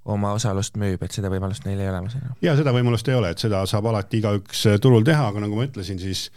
oma 0.06 0.32
osalust 0.38 0.78
müüb, 0.80 1.04
et 1.04 1.12
seda 1.12 1.32
võimalust 1.34 1.66
neil 1.68 1.82
ei 1.84 1.90
ole? 1.92 2.04
ja 2.42 2.56
seda 2.56 2.72
võimalust 2.76 3.08
ei 3.12 3.20
ole, 3.20 3.34
et 3.36 3.44
seda 3.44 3.66
saab 3.68 3.92
alati 3.92 4.22
igaüks 4.24 4.68
turul 4.82 5.04
teha, 5.04 5.28
aga 5.34 5.44
nagu 5.44 5.60
ma 5.60 5.68
ütlesin, 5.68 6.00
siis 6.00 6.30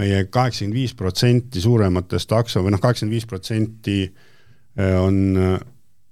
meie 0.00 0.24
kaheksakümmend 0.26 0.74
viis 0.74 0.94
protsenti 0.94 1.62
suurematest 1.62 2.32
aktsia 2.32 2.64
või 2.64 2.74
noh, 2.74 2.82
kaheksakümmend 2.82 3.18
viis 3.18 3.30
protsenti 3.30 4.00
on 4.78 5.18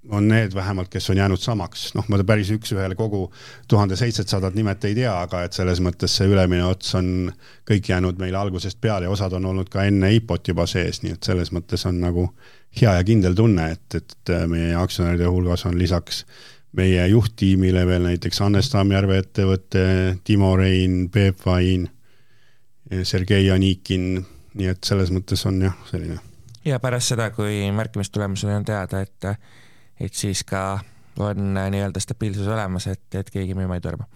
on 0.09 0.27
need 0.27 0.55
vähemalt, 0.55 0.89
kes 0.89 1.09
on 1.09 1.17
jäänud 1.17 1.41
samaks, 1.41 1.89
noh, 1.95 2.05
ma 2.09 2.19
päris 2.25 2.49
üks-ühele 2.53 2.95
kogu 2.97 3.27
tuhande 3.67 3.95
seitsesadat 3.99 4.55
nimet 4.57 4.85
ei 4.89 4.95
tea, 4.97 5.13
aga 5.21 5.43
et 5.45 5.57
selles 5.57 5.81
mõttes 5.85 6.15
see 6.17 6.29
ülemine 6.29 6.65
ots 6.65 6.95
on 6.97 7.31
kõik 7.69 7.91
jäänud 7.91 8.21
meile 8.21 8.37
algusest 8.37 8.81
peale 8.81 9.05
ja 9.05 9.13
osad 9.13 9.33
on 9.37 9.45
olnud 9.51 9.69
ka 9.69 9.85
enne 9.89 10.11
IPO-t 10.17 10.53
juba 10.53 10.65
sees, 10.69 11.03
nii 11.03 11.17
et 11.17 11.29
selles 11.29 11.53
mõttes 11.55 11.85
on 11.89 11.99
nagu 12.01 12.29
hea 12.81 12.93
ja 12.97 13.03
kindel 13.05 13.35
tunne, 13.37 13.71
et, 13.75 13.95
et 13.95 14.33
meie 14.49 14.75
aktsionäride 14.77 15.29
hulgas 15.29 15.65
on 15.69 15.77
lisaks 15.79 16.23
meie 16.77 17.07
juhttiimile 17.07 17.85
veel 17.87 18.05
näiteks 18.05 18.41
Hannes 18.43 18.69
Tammjärve 18.69 19.17
ettevõte, 19.23 19.85
Timo 20.23 20.55
Rein, 20.57 21.07
Peep 21.09 21.45
Vain, 21.45 21.87
Sergei 23.03 23.49
Anikin, 23.51 24.19
nii 24.57 24.69
et 24.69 24.83
selles 24.85 25.09
mõttes 25.13 25.45
on 25.49 25.61
jah, 25.65 25.77
selline. 25.89 26.19
ja 26.65 26.79
pärast 26.79 27.13
seda, 27.13 27.29
kui 27.33 27.63
märkimistulemused 27.73 28.49
on 28.53 28.65
teada, 28.65 29.01
et 29.01 29.33
et 29.99 30.13
siis 30.15 30.43
ka 30.47 30.79
on 31.19 31.57
äh, 31.57 31.69
nii-öelda 31.71 31.99
stabiilsus 31.99 32.47
olemas, 32.47 32.87
et, 32.87 33.03
et 33.15 33.29
keegi 33.29 33.55
müüma 33.57 33.79
ei 33.79 33.83
torma? 33.83 34.07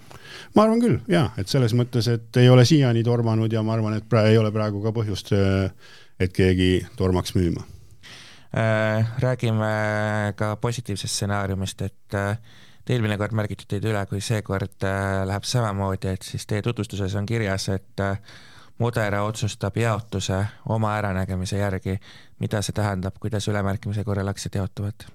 ma 0.55 0.65
arvan 0.65 0.81
küll 0.83 0.97
jaa, 1.11 1.29
et 1.37 1.51
selles 1.51 1.75
mõttes, 1.77 2.07
et 2.11 2.41
ei 2.41 2.49
ole 2.49 2.65
siiani 2.65 3.03
tormanud 3.03 3.51
ja 3.51 3.63
ma 3.65 3.75
arvan, 3.77 3.97
et 3.99 4.07
praegu 4.09 4.31
ei 4.31 4.39
ole 4.39 4.51
praegu 4.55 4.81
ka 4.83 4.93
põhjust, 4.95 5.33
äh, 5.35 5.93
et 6.19 6.33
keegi 6.35 6.85
tormaks 6.99 7.35
müüma 7.37 7.65
äh,. 8.55 9.13
räägime 9.19 9.73
ka 10.39 10.55
positiivsest 10.61 11.13
stsenaariumist, 11.13 11.81
et 11.81 12.19
eelmine 12.89 13.17
kord 13.17 13.35
märgiti 13.35 13.67
teid 13.69 13.85
üle, 13.87 14.05
kui 14.09 14.21
seekord 14.21 14.87
äh, 14.87 15.23
läheb 15.27 15.47
samamoodi, 15.47 16.15
et 16.15 16.27
siis 16.27 16.47
teie 16.47 16.63
tutvustuses 16.65 17.15
on 17.19 17.27
kirjas, 17.27 17.69
et 17.73 18.07
äh, 18.73 18.79
Modera 18.79 19.23
otsustab 19.23 19.77
jaotuse 19.77 20.45
oma 20.69 20.95
äranägemise 20.97 21.57
järgi. 21.57 21.99
mida 22.39 22.61
see 22.61 22.73
tähendab, 22.73 23.13
kuidas 23.19 23.47
ülemärkimise 23.47 24.03
korral 24.03 24.27
aktsiad 24.27 24.55
jaotuvad? 24.55 25.05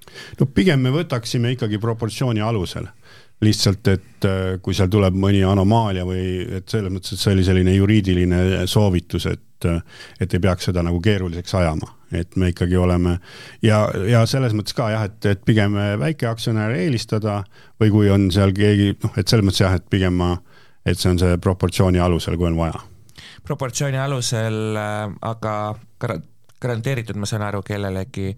no 0.40 0.47
pigem 0.47 0.81
me 0.81 0.90
võtaksime 0.90 1.51
ikkagi 1.53 1.79
proportsiooni 1.79 2.40
alusel 2.40 2.87
lihtsalt, 3.40 3.88
et 3.88 4.25
äh, 4.25 4.59
kui 4.62 4.75
seal 4.75 4.88
tuleb 4.90 5.14
mõni 5.14 5.44
anomaalia 5.47 6.07
või 6.07 6.23
et 6.59 6.68
selles 6.68 6.92
mõttes, 6.92 7.14
et 7.14 7.23
see 7.23 7.37
oli 7.37 7.44
selline 7.47 7.75
juriidiline 7.75 8.66
soovitus, 8.66 9.29
et, 9.31 9.66
äh, 9.68 9.79
et 10.21 10.35
ei 10.35 10.42
peaks 10.42 10.71
seda 10.71 10.83
nagu 10.83 11.01
keeruliseks 11.03 11.55
ajama, 11.55 11.92
et 12.12 12.37
me 12.37 12.51
ikkagi 12.51 12.77
oleme 12.77 13.18
ja, 13.62 13.85
ja 14.09 14.25
selles 14.27 14.57
mõttes 14.59 14.75
ka 14.75 14.90
jah, 14.94 15.07
et, 15.07 15.21
et 15.27 15.44
pigem 15.47 15.77
väikeaktsionäre 16.03 16.83
eelistada 16.87 17.42
või 17.81 17.94
kui 17.94 18.11
on 18.11 18.31
seal 18.35 18.55
keegi 18.57 18.97
noh, 19.05 19.14
et 19.16 19.29
selles 19.29 19.47
mõttes 19.47 19.62
jah, 19.62 19.75
et 19.79 19.87
pigem 19.90 20.18
ma, 20.18 20.35
et 20.87 20.99
see 20.99 21.12
on 21.12 21.21
see 21.21 21.38
proportsiooni 21.42 22.03
alusel, 22.03 22.38
kui 22.40 22.49
on 22.51 22.59
vaja. 22.59 22.83
Proportsiooni 23.49 23.99
alusel, 24.01 24.77
äh, 24.77 25.05
aga 25.29 25.55
garanteeritud, 26.59 27.19
ma 27.19 27.29
saan 27.29 27.47
aru, 27.47 27.63
kellelegi 27.67 28.33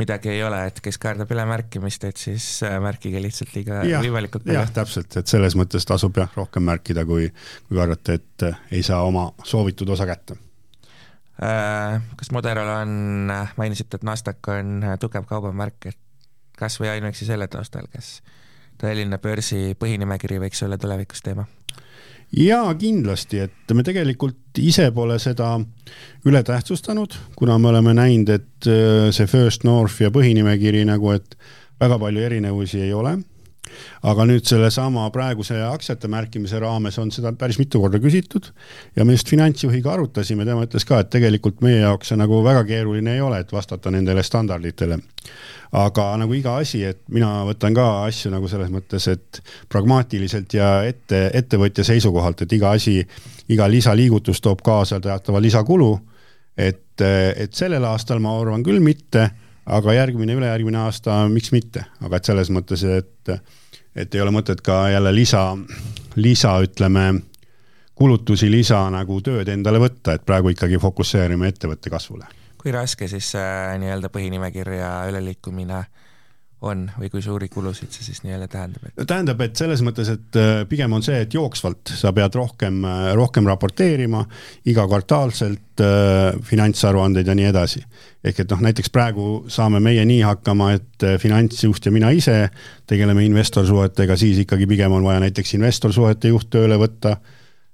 midagi 0.00 0.30
ei 0.32 0.40
ole, 0.44 0.58
et 0.70 0.80
kes 0.80 0.96
kardab 1.00 1.30
ülemärkimist, 1.34 2.04
et 2.08 2.20
siis 2.20 2.46
äh, 2.64 2.78
märkige 2.80 3.20
lihtsalt 3.20 3.52
liiga 3.56 3.82
võimalikult 3.84 4.46
palju. 4.46 4.56
jah, 4.56 4.70
täpselt, 4.72 5.16
et 5.20 5.28
selles 5.28 5.56
mõttes 5.58 5.84
tasub 5.88 6.16
jah, 6.16 6.30
rohkem 6.36 6.64
märkida, 6.68 7.04
kui, 7.08 7.28
kui 7.68 7.82
arvate, 7.82 8.16
et 8.20 8.46
äh, 8.48 8.62
ei 8.78 8.82
saa 8.86 9.02
oma 9.04 9.28
soovitud 9.44 9.92
osa 9.92 10.08
kätte. 10.08 10.38
Äh, 11.42 11.98
kas 12.16 12.32
Moderal 12.32 12.70
on, 12.78 13.34
mainisite, 13.58 14.00
et 14.00 14.06
Nasdaq 14.08 14.52
on 14.54 14.86
tugev 15.00 15.28
kaubamärk, 15.28 15.92
et 15.92 16.00
kas 16.56 16.78
või 16.80 16.94
ainuüksi 16.94 17.28
selle 17.28 17.48
taustal, 17.52 17.88
kas 17.92 18.20
Tallinna 18.80 19.18
börsi 19.22 19.76
põhinimekiri 19.78 20.40
võiks 20.42 20.64
olla 20.64 20.80
tulevikus 20.80 21.20
teema? 21.22 21.44
Jaa, 22.36 22.74
kindlasti, 22.78 23.42
et 23.46 23.74
me 23.74 23.84
tegelikult 23.84 24.60
ise 24.60 24.90
pole 24.94 25.18
seda 25.22 25.54
üle 26.28 26.42
tähtsustanud, 26.46 27.16
kuna 27.36 27.58
me 27.58 27.72
oleme 27.72 27.94
näinud, 27.96 28.32
et 28.32 28.70
äh, 28.70 29.10
see 29.14 29.28
First 29.30 29.66
North 29.68 30.00
ja 30.02 30.12
põhinimekiri 30.14 30.84
nagu, 30.88 31.12
et 31.16 31.36
väga 31.82 31.98
palju 31.98 32.24
erinevusi 32.28 32.80
ei 32.86 32.92
ole 32.94 33.18
aga 34.08 34.26
nüüd 34.28 34.46
sellesama 34.48 35.08
praeguse 35.14 35.56
aktsiate 35.66 36.10
märkimise 36.12 36.60
raames 36.62 36.98
on 37.02 37.10
seda 37.14 37.32
päris 37.38 37.58
mitu 37.60 37.80
korda 37.82 38.00
küsitud 38.02 38.50
ja 38.96 39.04
me 39.04 39.16
just 39.16 39.30
finantsjuhiga 39.30 39.94
arutasime, 39.94 40.46
tema 40.48 40.66
ütles 40.66 40.86
ka, 40.88 41.00
et 41.02 41.10
tegelikult 41.12 41.62
meie 41.64 41.82
jaoks 41.82 42.12
see 42.12 42.20
nagu 42.20 42.42
väga 42.44 42.64
keeruline 42.68 43.16
ei 43.16 43.24
ole, 43.24 43.42
et 43.42 43.52
vastata 43.52 43.90
nendele 43.94 44.22
standarditele. 44.22 44.98
aga 45.72 46.06
nagu 46.20 46.34
iga 46.36 46.56
asi, 46.60 46.82
et 46.84 47.00
mina 47.08 47.44
võtan 47.48 47.74
ka 47.74 48.04
asju 48.04 48.30
nagu 48.30 48.48
selles 48.48 48.68
mõttes, 48.70 49.06
et 49.08 49.40
pragmaatiliselt 49.72 50.54
ja 50.54 50.82
ette, 50.84 51.30
ettevõtja 51.32 51.84
seisukohalt, 51.84 52.42
et 52.42 52.52
iga 52.52 52.74
asi, 52.76 53.00
iga 53.48 53.68
lisaliigutus 53.70 54.40
toob 54.40 54.60
kaasa 54.62 55.00
teatava 55.00 55.40
lisakulu, 55.40 55.94
et, 56.56 57.00
et 57.00 57.54
sellel 57.54 57.84
aastal 57.88 58.20
ma 58.20 58.36
arvan 58.40 58.62
küll 58.62 58.84
mitte 58.84 59.30
aga 59.66 59.94
järgmine, 59.94 60.34
ülejärgmine 60.38 60.80
aasta, 60.86 61.22
miks 61.30 61.52
mitte, 61.54 61.84
aga 62.02 62.18
et 62.18 62.30
selles 62.30 62.50
mõttes, 62.54 62.82
et, 62.86 63.34
et 63.96 64.14
ei 64.14 64.20
ole 64.20 64.30
mõtet 64.34 64.60
ka 64.64 64.88
jälle 64.90 65.14
lisa, 65.14 65.56
lisa, 66.16 66.56
ütleme, 66.64 67.06
kulutusi, 67.94 68.50
lisa 68.50 68.84
nagu 68.90 69.20
tööd 69.20 69.48
endale 69.48 69.80
võtta, 69.82 70.16
et 70.16 70.24
praegu 70.26 70.52
ikkagi 70.52 70.78
fokusseerime 70.80 71.48
ettevõtte 71.48 71.90
kasvule. 71.90 72.26
kui 72.62 72.70
raske 72.70 73.08
siis 73.08 73.32
see 73.34 73.78
nii-öelda 73.82 74.08
põhinimekirja 74.14 74.90
üleliikumine 75.10 75.78
äh, 75.80 76.01
on 76.62 76.84
või 76.98 77.10
kui 77.10 77.22
suuri 77.22 77.48
kulusid 77.50 77.90
see 77.94 78.04
siis 78.06 78.22
nii-öelda 78.22 78.48
tähendab 78.50 78.86
et...? 78.86 78.94
tähendab, 79.06 79.40
et 79.44 79.58
selles 79.58 79.82
mõttes, 79.84 80.10
et 80.12 80.38
äh, 80.38 80.52
pigem 80.70 80.94
on 80.94 81.02
see, 81.04 81.18
et 81.24 81.34
jooksvalt 81.34 81.94
sa 81.98 82.12
pead 82.14 82.38
rohkem, 82.38 82.82
äh, 82.86 83.10
rohkem 83.18 83.48
raporteerima 83.50 84.22
igakvartaalselt 84.70 85.82
äh, 85.82 86.38
finantsaruandeid 86.46 87.28
ja 87.28 87.36
nii 87.38 87.50
edasi. 87.50 87.82
ehk 88.22 88.44
et 88.44 88.54
noh, 88.54 88.62
näiteks 88.62 88.92
praegu 88.94 89.28
saame 89.50 89.80
meie 89.82 90.04
nii 90.06 90.22
hakkama, 90.26 90.72
et 90.78 91.06
äh, 91.08 91.18
finantsjuht 91.18 91.86
ja 91.86 91.94
mina 91.94 92.12
ise 92.14 92.38
tegeleme 92.86 93.24
investorsuhetega, 93.26 94.16
siis 94.16 94.44
ikkagi 94.44 94.70
pigem 94.70 94.92
on 94.92 95.04
vaja 95.04 95.24
näiteks 95.26 95.56
investorsuhete 95.58 96.30
juht 96.30 96.50
tööle 96.50 96.78
võtta 96.78 97.16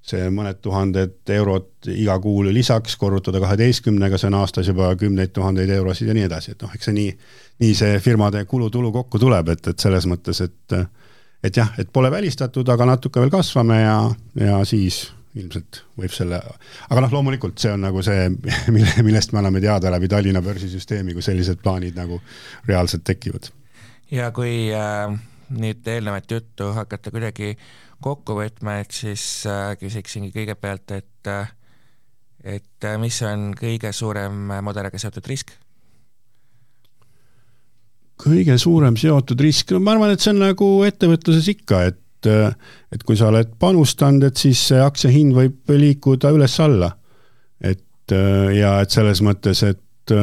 see 0.09 0.31
mõned 0.33 0.61
tuhanded 0.65 1.33
eurod 1.35 1.91
iga 1.93 2.17
kuu 2.23 2.47
lisaks 2.49 2.97
korrutada 2.97 3.41
kaheteistkümnega, 3.43 4.19
see 4.19 4.31
on 4.31 4.39
aastas 4.41 4.71
juba 4.71 4.91
kümneid 4.97 5.35
tuhandeid 5.37 5.71
eurosid 5.77 6.09
ja 6.09 6.17
nii 6.17 6.27
edasi, 6.29 6.55
et 6.55 6.65
noh, 6.65 6.73
eks 6.75 6.91
see 6.91 6.97
nii 6.97 7.13
nii 7.59 7.75
see 7.75 7.99
firmade 7.99 8.45
kulutulu 8.45 8.93
kokku 8.93 9.19
tuleb, 9.19 9.49
et, 9.55 9.67
et 9.73 9.79
selles 9.79 10.07
mõttes, 10.11 10.41
et 10.45 10.79
et 11.45 11.57
jah, 11.57 11.71
et 11.79 11.91
pole 11.93 12.11
välistatud, 12.11 12.69
aga 12.69 12.87
natuke 12.95 13.21
veel 13.23 13.31
kasvame 13.31 13.79
ja, 13.81 13.99
ja 14.41 14.59
siis 14.67 15.05
ilmselt 15.39 15.83
võib 15.99 16.15
selle, 16.15 16.41
aga 16.89 17.03
noh, 17.05 17.13
loomulikult 17.15 17.61
see 17.63 17.71
on 17.75 17.85
nagu 17.87 18.03
see, 18.03 18.27
mille, 18.75 19.05
millest 19.07 19.33
me 19.33 19.43
anname 19.43 19.63
teada 19.63 19.93
läbi 19.95 20.11
Tallinna 20.11 20.43
börsisüsteemi, 20.43 21.15
kui 21.15 21.25
sellised 21.25 21.63
plaanid 21.63 21.99
nagu 21.99 22.21
reaalselt 22.67 23.07
tekivad. 23.07 23.51
ja 24.11 24.31
kui 24.35 24.71
äh, 24.75 25.15
nüüd 25.55 25.87
eelnevat 25.87 26.31
juttu 26.31 26.73
hakata 26.75 27.15
kuidagi 27.15 27.55
kokku 28.05 28.37
võtma, 28.39 28.79
et 28.83 28.95
siis 28.95 29.23
äh, 29.49 29.73
küsiksingi 29.81 30.31
kõigepealt, 30.35 30.93
et 30.97 31.31
äh, 31.31 31.55
et 32.59 32.87
äh, 32.87 32.99
mis 33.03 33.17
on 33.27 33.51
kõige 33.59 33.91
suurem 33.93 34.53
Moderaga 34.63 35.01
seotud 35.01 35.27
risk 35.27 35.57
kõige 38.19 38.57
suurem 38.59 38.97
seotud 38.99 39.41
risk, 39.43 39.75
ma 39.79 39.95
arvan, 39.95 40.15
et 40.15 40.23
see 40.23 40.33
on 40.35 40.43
nagu 40.43 40.69
ettevõtluses 40.87 41.51
ikka, 41.55 41.89
et 41.93 42.05
et 42.27 43.03
kui 43.07 43.15
sa 43.15 43.29
oled 43.29 43.53
panustanud, 43.63 44.25
et 44.27 44.41
siis 44.41 44.59
see 44.73 44.81
aktsia 44.83 45.11
hind 45.15 45.37
võib 45.37 45.71
liikuda 45.71 46.33
üles-alla. 46.35 46.89
et 47.63 48.11
ja 48.59 48.73
et 48.83 48.91
selles 48.91 49.23
mõttes, 49.23 49.63
et 49.63 50.15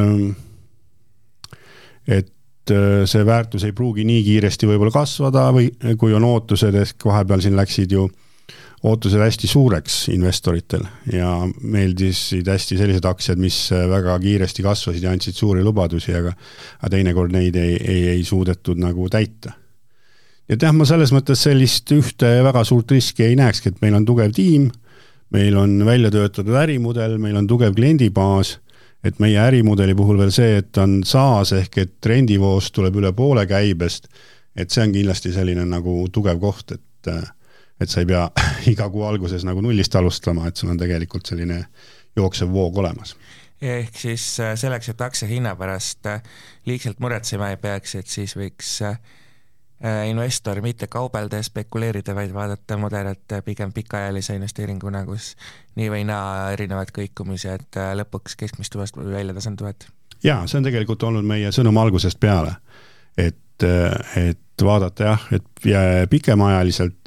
et 2.11 2.34
see 2.71 3.25
väärtus 3.25 3.63
ei 3.67 3.73
pruugi 3.77 4.05
nii 4.07 4.23
kiiresti 4.25 4.69
võib-olla 4.69 4.93
kasvada 4.93 5.49
või 5.53 5.69
kui 6.01 6.15
on 6.17 6.23
ootused, 6.25 6.75
ehk 6.75 7.05
vahepeal 7.05 7.43
siin 7.43 7.57
läksid 7.59 7.93
ju 7.93 8.07
äh, 8.07 8.25
ootused 8.85 9.21
hästi 9.21 9.49
suureks 9.49 9.97
investoritel 10.13 10.83
ja 11.13 11.29
meeldisid 11.61 12.47
hästi 12.49 12.77
sellised 12.79 13.05
aktsiad, 13.07 13.41
mis 13.41 13.57
väga 13.71 14.17
kiiresti 14.21 14.65
kasvasid 14.65 15.05
ja 15.05 15.13
andsid 15.15 15.37
suuri 15.37 15.63
lubadusi, 15.65 16.13
aga 16.13 16.33
aga 16.79 16.91
teinekord 16.93 17.33
neid 17.33 17.57
ei, 17.59 17.77
ei, 17.79 18.01
ei 18.15 18.23
suudetud 18.27 18.81
nagu 18.81 19.09
täita. 19.09 19.55
et 20.49 20.61
jah, 20.61 20.73
ma 20.75 20.85
selles 20.85 21.13
mõttes 21.15 21.41
sellist 21.47 21.91
ühte 21.95 22.29
väga 22.45 22.63
suurt 22.67 22.91
riski 22.91 23.25
ei 23.25 23.39
näekski, 23.39 23.73
et 23.73 23.81
meil 23.81 23.97
on 23.97 24.05
tugev 24.05 24.35
tiim, 24.35 24.69
meil 25.33 25.57
on 25.57 25.79
välja 25.85 26.11
töötatud 26.13 26.53
ärimudel, 26.61 27.17
meil 27.17 27.39
on 27.41 27.47
tugev 27.49 27.73
kliendibaas, 27.73 28.59
et 29.05 29.19
meie 29.21 29.37
ärimudeli 29.37 29.95
puhul 29.95 30.17
veel 30.17 30.33
see, 30.33 30.57
et 30.63 30.77
on 30.81 30.99
SaaS 31.05 31.53
ehk 31.59 31.77
et 31.83 32.09
rendivoost 32.09 32.73
tuleb 32.73 32.97
üle 33.01 33.11
poole 33.13 33.45
käibest, 33.49 34.09
et 34.55 34.71
see 34.73 34.83
on 34.85 34.93
kindlasti 34.95 35.33
selline 35.35 35.65
nagu 35.69 35.99
tugev 36.13 36.41
koht, 36.41 36.77
et 36.77 37.13
et 37.81 37.91
sa 37.91 38.01
ei 38.01 38.07
pea 38.09 38.23
iga 38.71 38.87
kuu 38.89 39.03
alguses 39.07 39.43
nagu 39.47 39.61
nullist 39.61 39.95
alustama, 39.95 40.47
et 40.47 40.57
sul 40.57 40.71
on 40.73 40.79
tegelikult 40.79 41.27
selline 41.27 41.65
jooksev 42.15 42.51
voog 42.51 42.77
olemas. 42.83 43.15
ehk 43.61 43.97
siis 43.97 44.39
äh, 44.39 44.55
selleks, 44.59 44.89
et 44.89 45.01
aktsia 45.01 45.27
hinna 45.27 45.55
pärast 45.55 46.05
äh, 46.05 46.23
liigselt 46.65 46.99
muretsema 46.99 47.49
ei 47.49 47.57
peaks, 47.57 47.95
et 47.95 48.07
siis 48.07 48.35
võiks 48.37 48.81
äh, 48.83 48.99
investor 50.07 50.61
mitte 50.61 50.87
kaubelda 50.87 51.39
ja 51.39 51.43
spekuleerida, 51.45 52.15
vaid 52.15 52.33
vaadata 52.33 52.77
mudelit 52.77 53.35
pigem 53.45 53.73
pikaajalise 53.73 54.35
investeeringuna, 54.35 55.03
kus 55.05 55.35
nii 55.75 55.91
või 55.93 56.05
naa 56.09 56.51
erinevad 56.55 56.89
kõikumised 56.95 57.77
lõpuks 57.99 58.37
keskmist 58.39 58.73
tuvast 58.73 58.97
välja 58.97 59.33
tasanduvad. 59.33 59.87
jaa, 60.23 60.47
see 60.47 60.57
on 60.57 60.65
tegelikult 60.65 61.03
olnud 61.03 61.27
meie 61.27 61.51
sõnum 61.51 61.77
algusest 61.77 62.19
peale. 62.19 62.55
et, 63.17 63.63
et 64.17 64.63
vaadata 64.63 65.03
jah, 65.03 65.27
et 65.31 65.67
pikemaajaliselt 66.09 67.05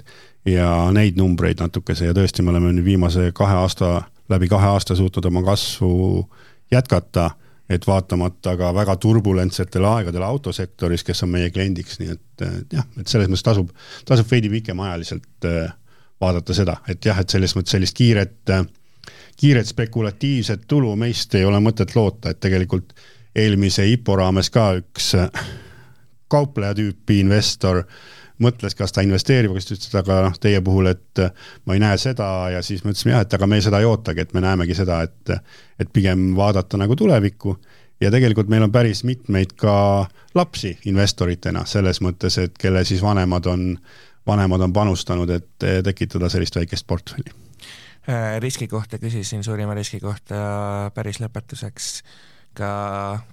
ja 0.48 0.68
neid 0.92 1.18
numbreid 1.18 1.60
natukese 1.60 2.08
ja 2.08 2.14
tõesti, 2.16 2.42
me 2.42 2.52
oleme 2.54 2.72
nüüd 2.72 2.86
viimase 2.86 3.30
kahe 3.36 3.56
aasta, 3.62 4.02
läbi 4.28 4.48
kahe 4.48 4.70
aasta 4.72 4.96
suutnud 4.96 5.28
oma 5.30 5.42
kasvu 5.46 6.28
jätkata, 6.72 7.30
et 7.68 7.86
vaatamata 7.86 8.56
ka 8.56 8.70
väga 8.74 8.96
turbulentsetele 8.96 9.86
aegadele 9.86 10.24
autosektoris, 10.24 11.04
kes 11.04 11.22
on 11.26 11.32
meie 11.34 11.50
kliendiks, 11.52 11.98
nii 12.00 12.14
et, 12.14 12.44
et 12.46 12.76
jah, 12.78 12.88
et 13.00 13.10
selles 13.10 13.28
mõttes 13.28 13.44
tasub, 13.44 13.70
tasub 14.08 14.30
veidi 14.30 14.50
pikemaajaliselt 14.52 15.48
äh, 15.48 15.70
vaadata 16.20 16.56
seda, 16.56 16.78
et 16.88 17.04
jah, 17.04 17.20
et 17.20 17.30
selles 17.30 17.54
mõttes 17.56 17.76
sellist 17.76 17.96
kiiret, 17.96 18.54
kiiret 19.38 19.68
spekulatiivset 19.68 20.66
tulu 20.68 20.96
meist 20.96 21.34
ei 21.38 21.44
ole 21.44 21.60
mõtet 21.62 21.94
loota, 21.96 22.32
et 22.32 22.40
tegelikult 22.40 22.94
eelmise 23.38 23.86
IPO 23.92 24.16
raames 24.18 24.50
ka 24.50 24.70
üks 24.80 25.12
kaupleja 26.28 26.74
tüüpi 26.76 27.20
investor 27.22 27.84
äh, 27.84 28.17
mõtles, 28.44 28.76
kas 28.78 28.94
ta 28.94 29.04
investeerib, 29.06 29.54
siis 29.56 29.68
ta 29.68 29.74
ütles, 29.76 29.88
et 29.90 29.98
aga 30.02 30.20
noh, 30.28 30.36
teie 30.42 30.60
puhul, 30.64 30.90
et 30.92 31.24
äh, 31.24 31.32
ma 31.66 31.76
ei 31.76 31.82
näe 31.82 31.98
seda 32.00 32.28
ja 32.54 32.62
siis 32.66 32.84
me 32.84 32.94
ütlesime 32.94 33.16
jah, 33.16 33.26
et 33.26 33.34
aga 33.38 33.50
me 33.50 33.60
seda 33.64 33.82
ei 33.82 33.88
ootagi, 33.88 34.26
et 34.26 34.36
me 34.36 34.44
näemegi 34.44 34.78
seda, 34.78 35.02
et 35.08 35.34
et 35.78 35.90
pigem 35.94 36.32
vaadata 36.36 36.78
nagu 36.80 36.96
tulevikku 36.98 37.56
ja 38.02 38.10
tegelikult 38.10 38.48
meil 38.50 38.66
on 38.66 38.72
päris 38.74 39.04
mitmeid 39.06 39.54
ka 39.58 39.74
lapsi 40.34 40.76
investoritena, 40.90 41.66
selles 41.66 42.02
mõttes, 42.02 42.38
et 42.42 42.58
kelle 42.58 42.84
siis 42.84 43.02
vanemad 43.02 43.46
on, 43.46 43.68
vanemad 44.26 44.66
on 44.66 44.72
panustanud, 44.72 45.30
et 45.30 45.68
tekitada 45.86 46.30
sellist 46.30 46.58
väikest 46.58 46.86
portfelli 46.86 47.34
Äh, 48.08 48.40
riski 48.40 48.68
kohta 48.68 48.96
küsisin, 48.98 49.42
suurima 49.44 49.74
riski 49.76 49.98
kohta 50.00 50.36
päris 50.96 51.18
lõpetuseks 51.20 51.88
ka 52.56 52.70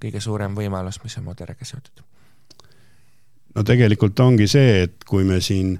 kõige 0.01 0.19
suurem 0.19 0.57
võimalus, 0.57 0.99
mis 1.03 1.15
on 1.15 1.23
Moderaga 1.29 1.63
seotud? 1.63 2.01
No 3.55 3.63
tegelikult 3.63 4.19
ongi 4.19 4.47
see, 4.51 4.83
et 4.85 5.03
kui 5.07 5.23
me 5.27 5.39
siin 5.43 5.75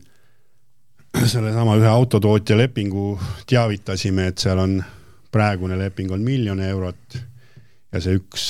sellesama 1.16 1.78
ühe 1.80 1.88
autotootja 1.88 2.58
lepingu 2.58 3.16
teavitasime, 3.48 4.30
et 4.32 4.42
seal 4.42 4.60
on, 4.60 4.80
praegune 5.32 5.78
leping 5.80 6.12
on 6.16 6.22
miljon 6.24 6.62
eurot 6.64 7.18
ja 7.92 8.02
see 8.04 8.16
üks 8.20 8.46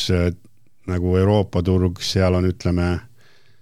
nagu 0.85 1.15
Euroopa 1.17 1.63
turg, 1.65 2.01
seal 2.05 2.37
on, 2.37 2.45
ütleme, 2.49 2.89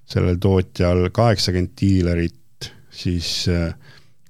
sellel 0.09 0.39
tootjal 0.43 1.07
kaheksakümmend 1.15 1.71
diilerit, 1.79 2.67
siis 2.91 3.45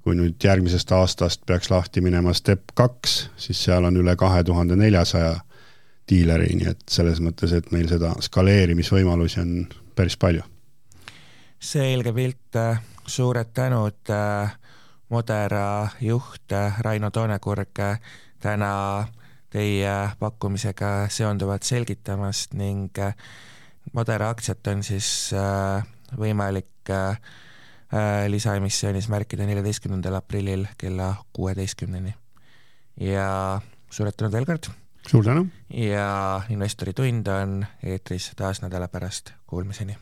kui 0.03 0.17
nüüd 0.19 0.37
järgmisest 0.43 0.91
aastast 0.93 1.45
peaks 1.47 1.71
lahti 1.71 2.03
minema 2.03 2.33
Step 2.37 2.73
kaks, 2.77 3.17
siis 3.39 3.63
seal 3.65 3.87
on 3.87 3.97
üle 3.97 4.15
kahe 4.19 4.43
tuhande 4.43 4.77
neljasaja 4.77 5.37
diileri, 6.09 6.51
nii 6.59 6.69
et 6.73 6.83
selles 6.91 7.21
mõttes, 7.23 7.53
et 7.55 7.71
meil 7.71 7.87
seda 7.89 8.11
skaleerimisvõimalusi 8.21 9.41
on 9.41 9.53
päris 9.95 10.19
palju. 10.19 10.43
Selge 11.63 12.11
pilt, 12.13 12.59
suured 13.07 13.53
tänud, 13.55 14.11
Modera 15.13 15.87
juht 16.01 16.51
Raino 16.81 17.11
Toonekurg 17.13 17.79
täna 18.41 18.73
teie 19.53 19.93
pakkumisega 20.19 21.07
seonduvat 21.13 21.63
selgitamast 21.63 22.57
ning 22.57 22.97
Modera 23.93 24.29
aktsiat 24.33 24.67
on 24.67 24.83
siis 24.83 25.07
äh, 25.37 25.85
võimalik 26.17 26.91
äh, 26.91 27.19
Äh, 27.93 28.29
lisaemissioonis 28.31 29.05
märkida 29.09 29.45
neljateistkümnendal 29.45 30.15
aprillil 30.17 30.63
kella 30.77 31.13
kuueteistkümneni. 31.33 32.13
ja 32.99 33.61
suured 33.89 34.17
tänud 34.17 34.33
veel 34.33 34.47
kord! 34.49 34.69
suur 35.07 35.25
tänu! 35.25 35.45
ja 35.69 36.41
Investori 36.49 36.93
tund 36.93 37.27
on 37.27 37.65
eetris 37.83 38.31
taas 38.35 38.63
nädala 38.65 38.87
pärast, 38.87 39.33
kuulmiseni! 39.45 39.97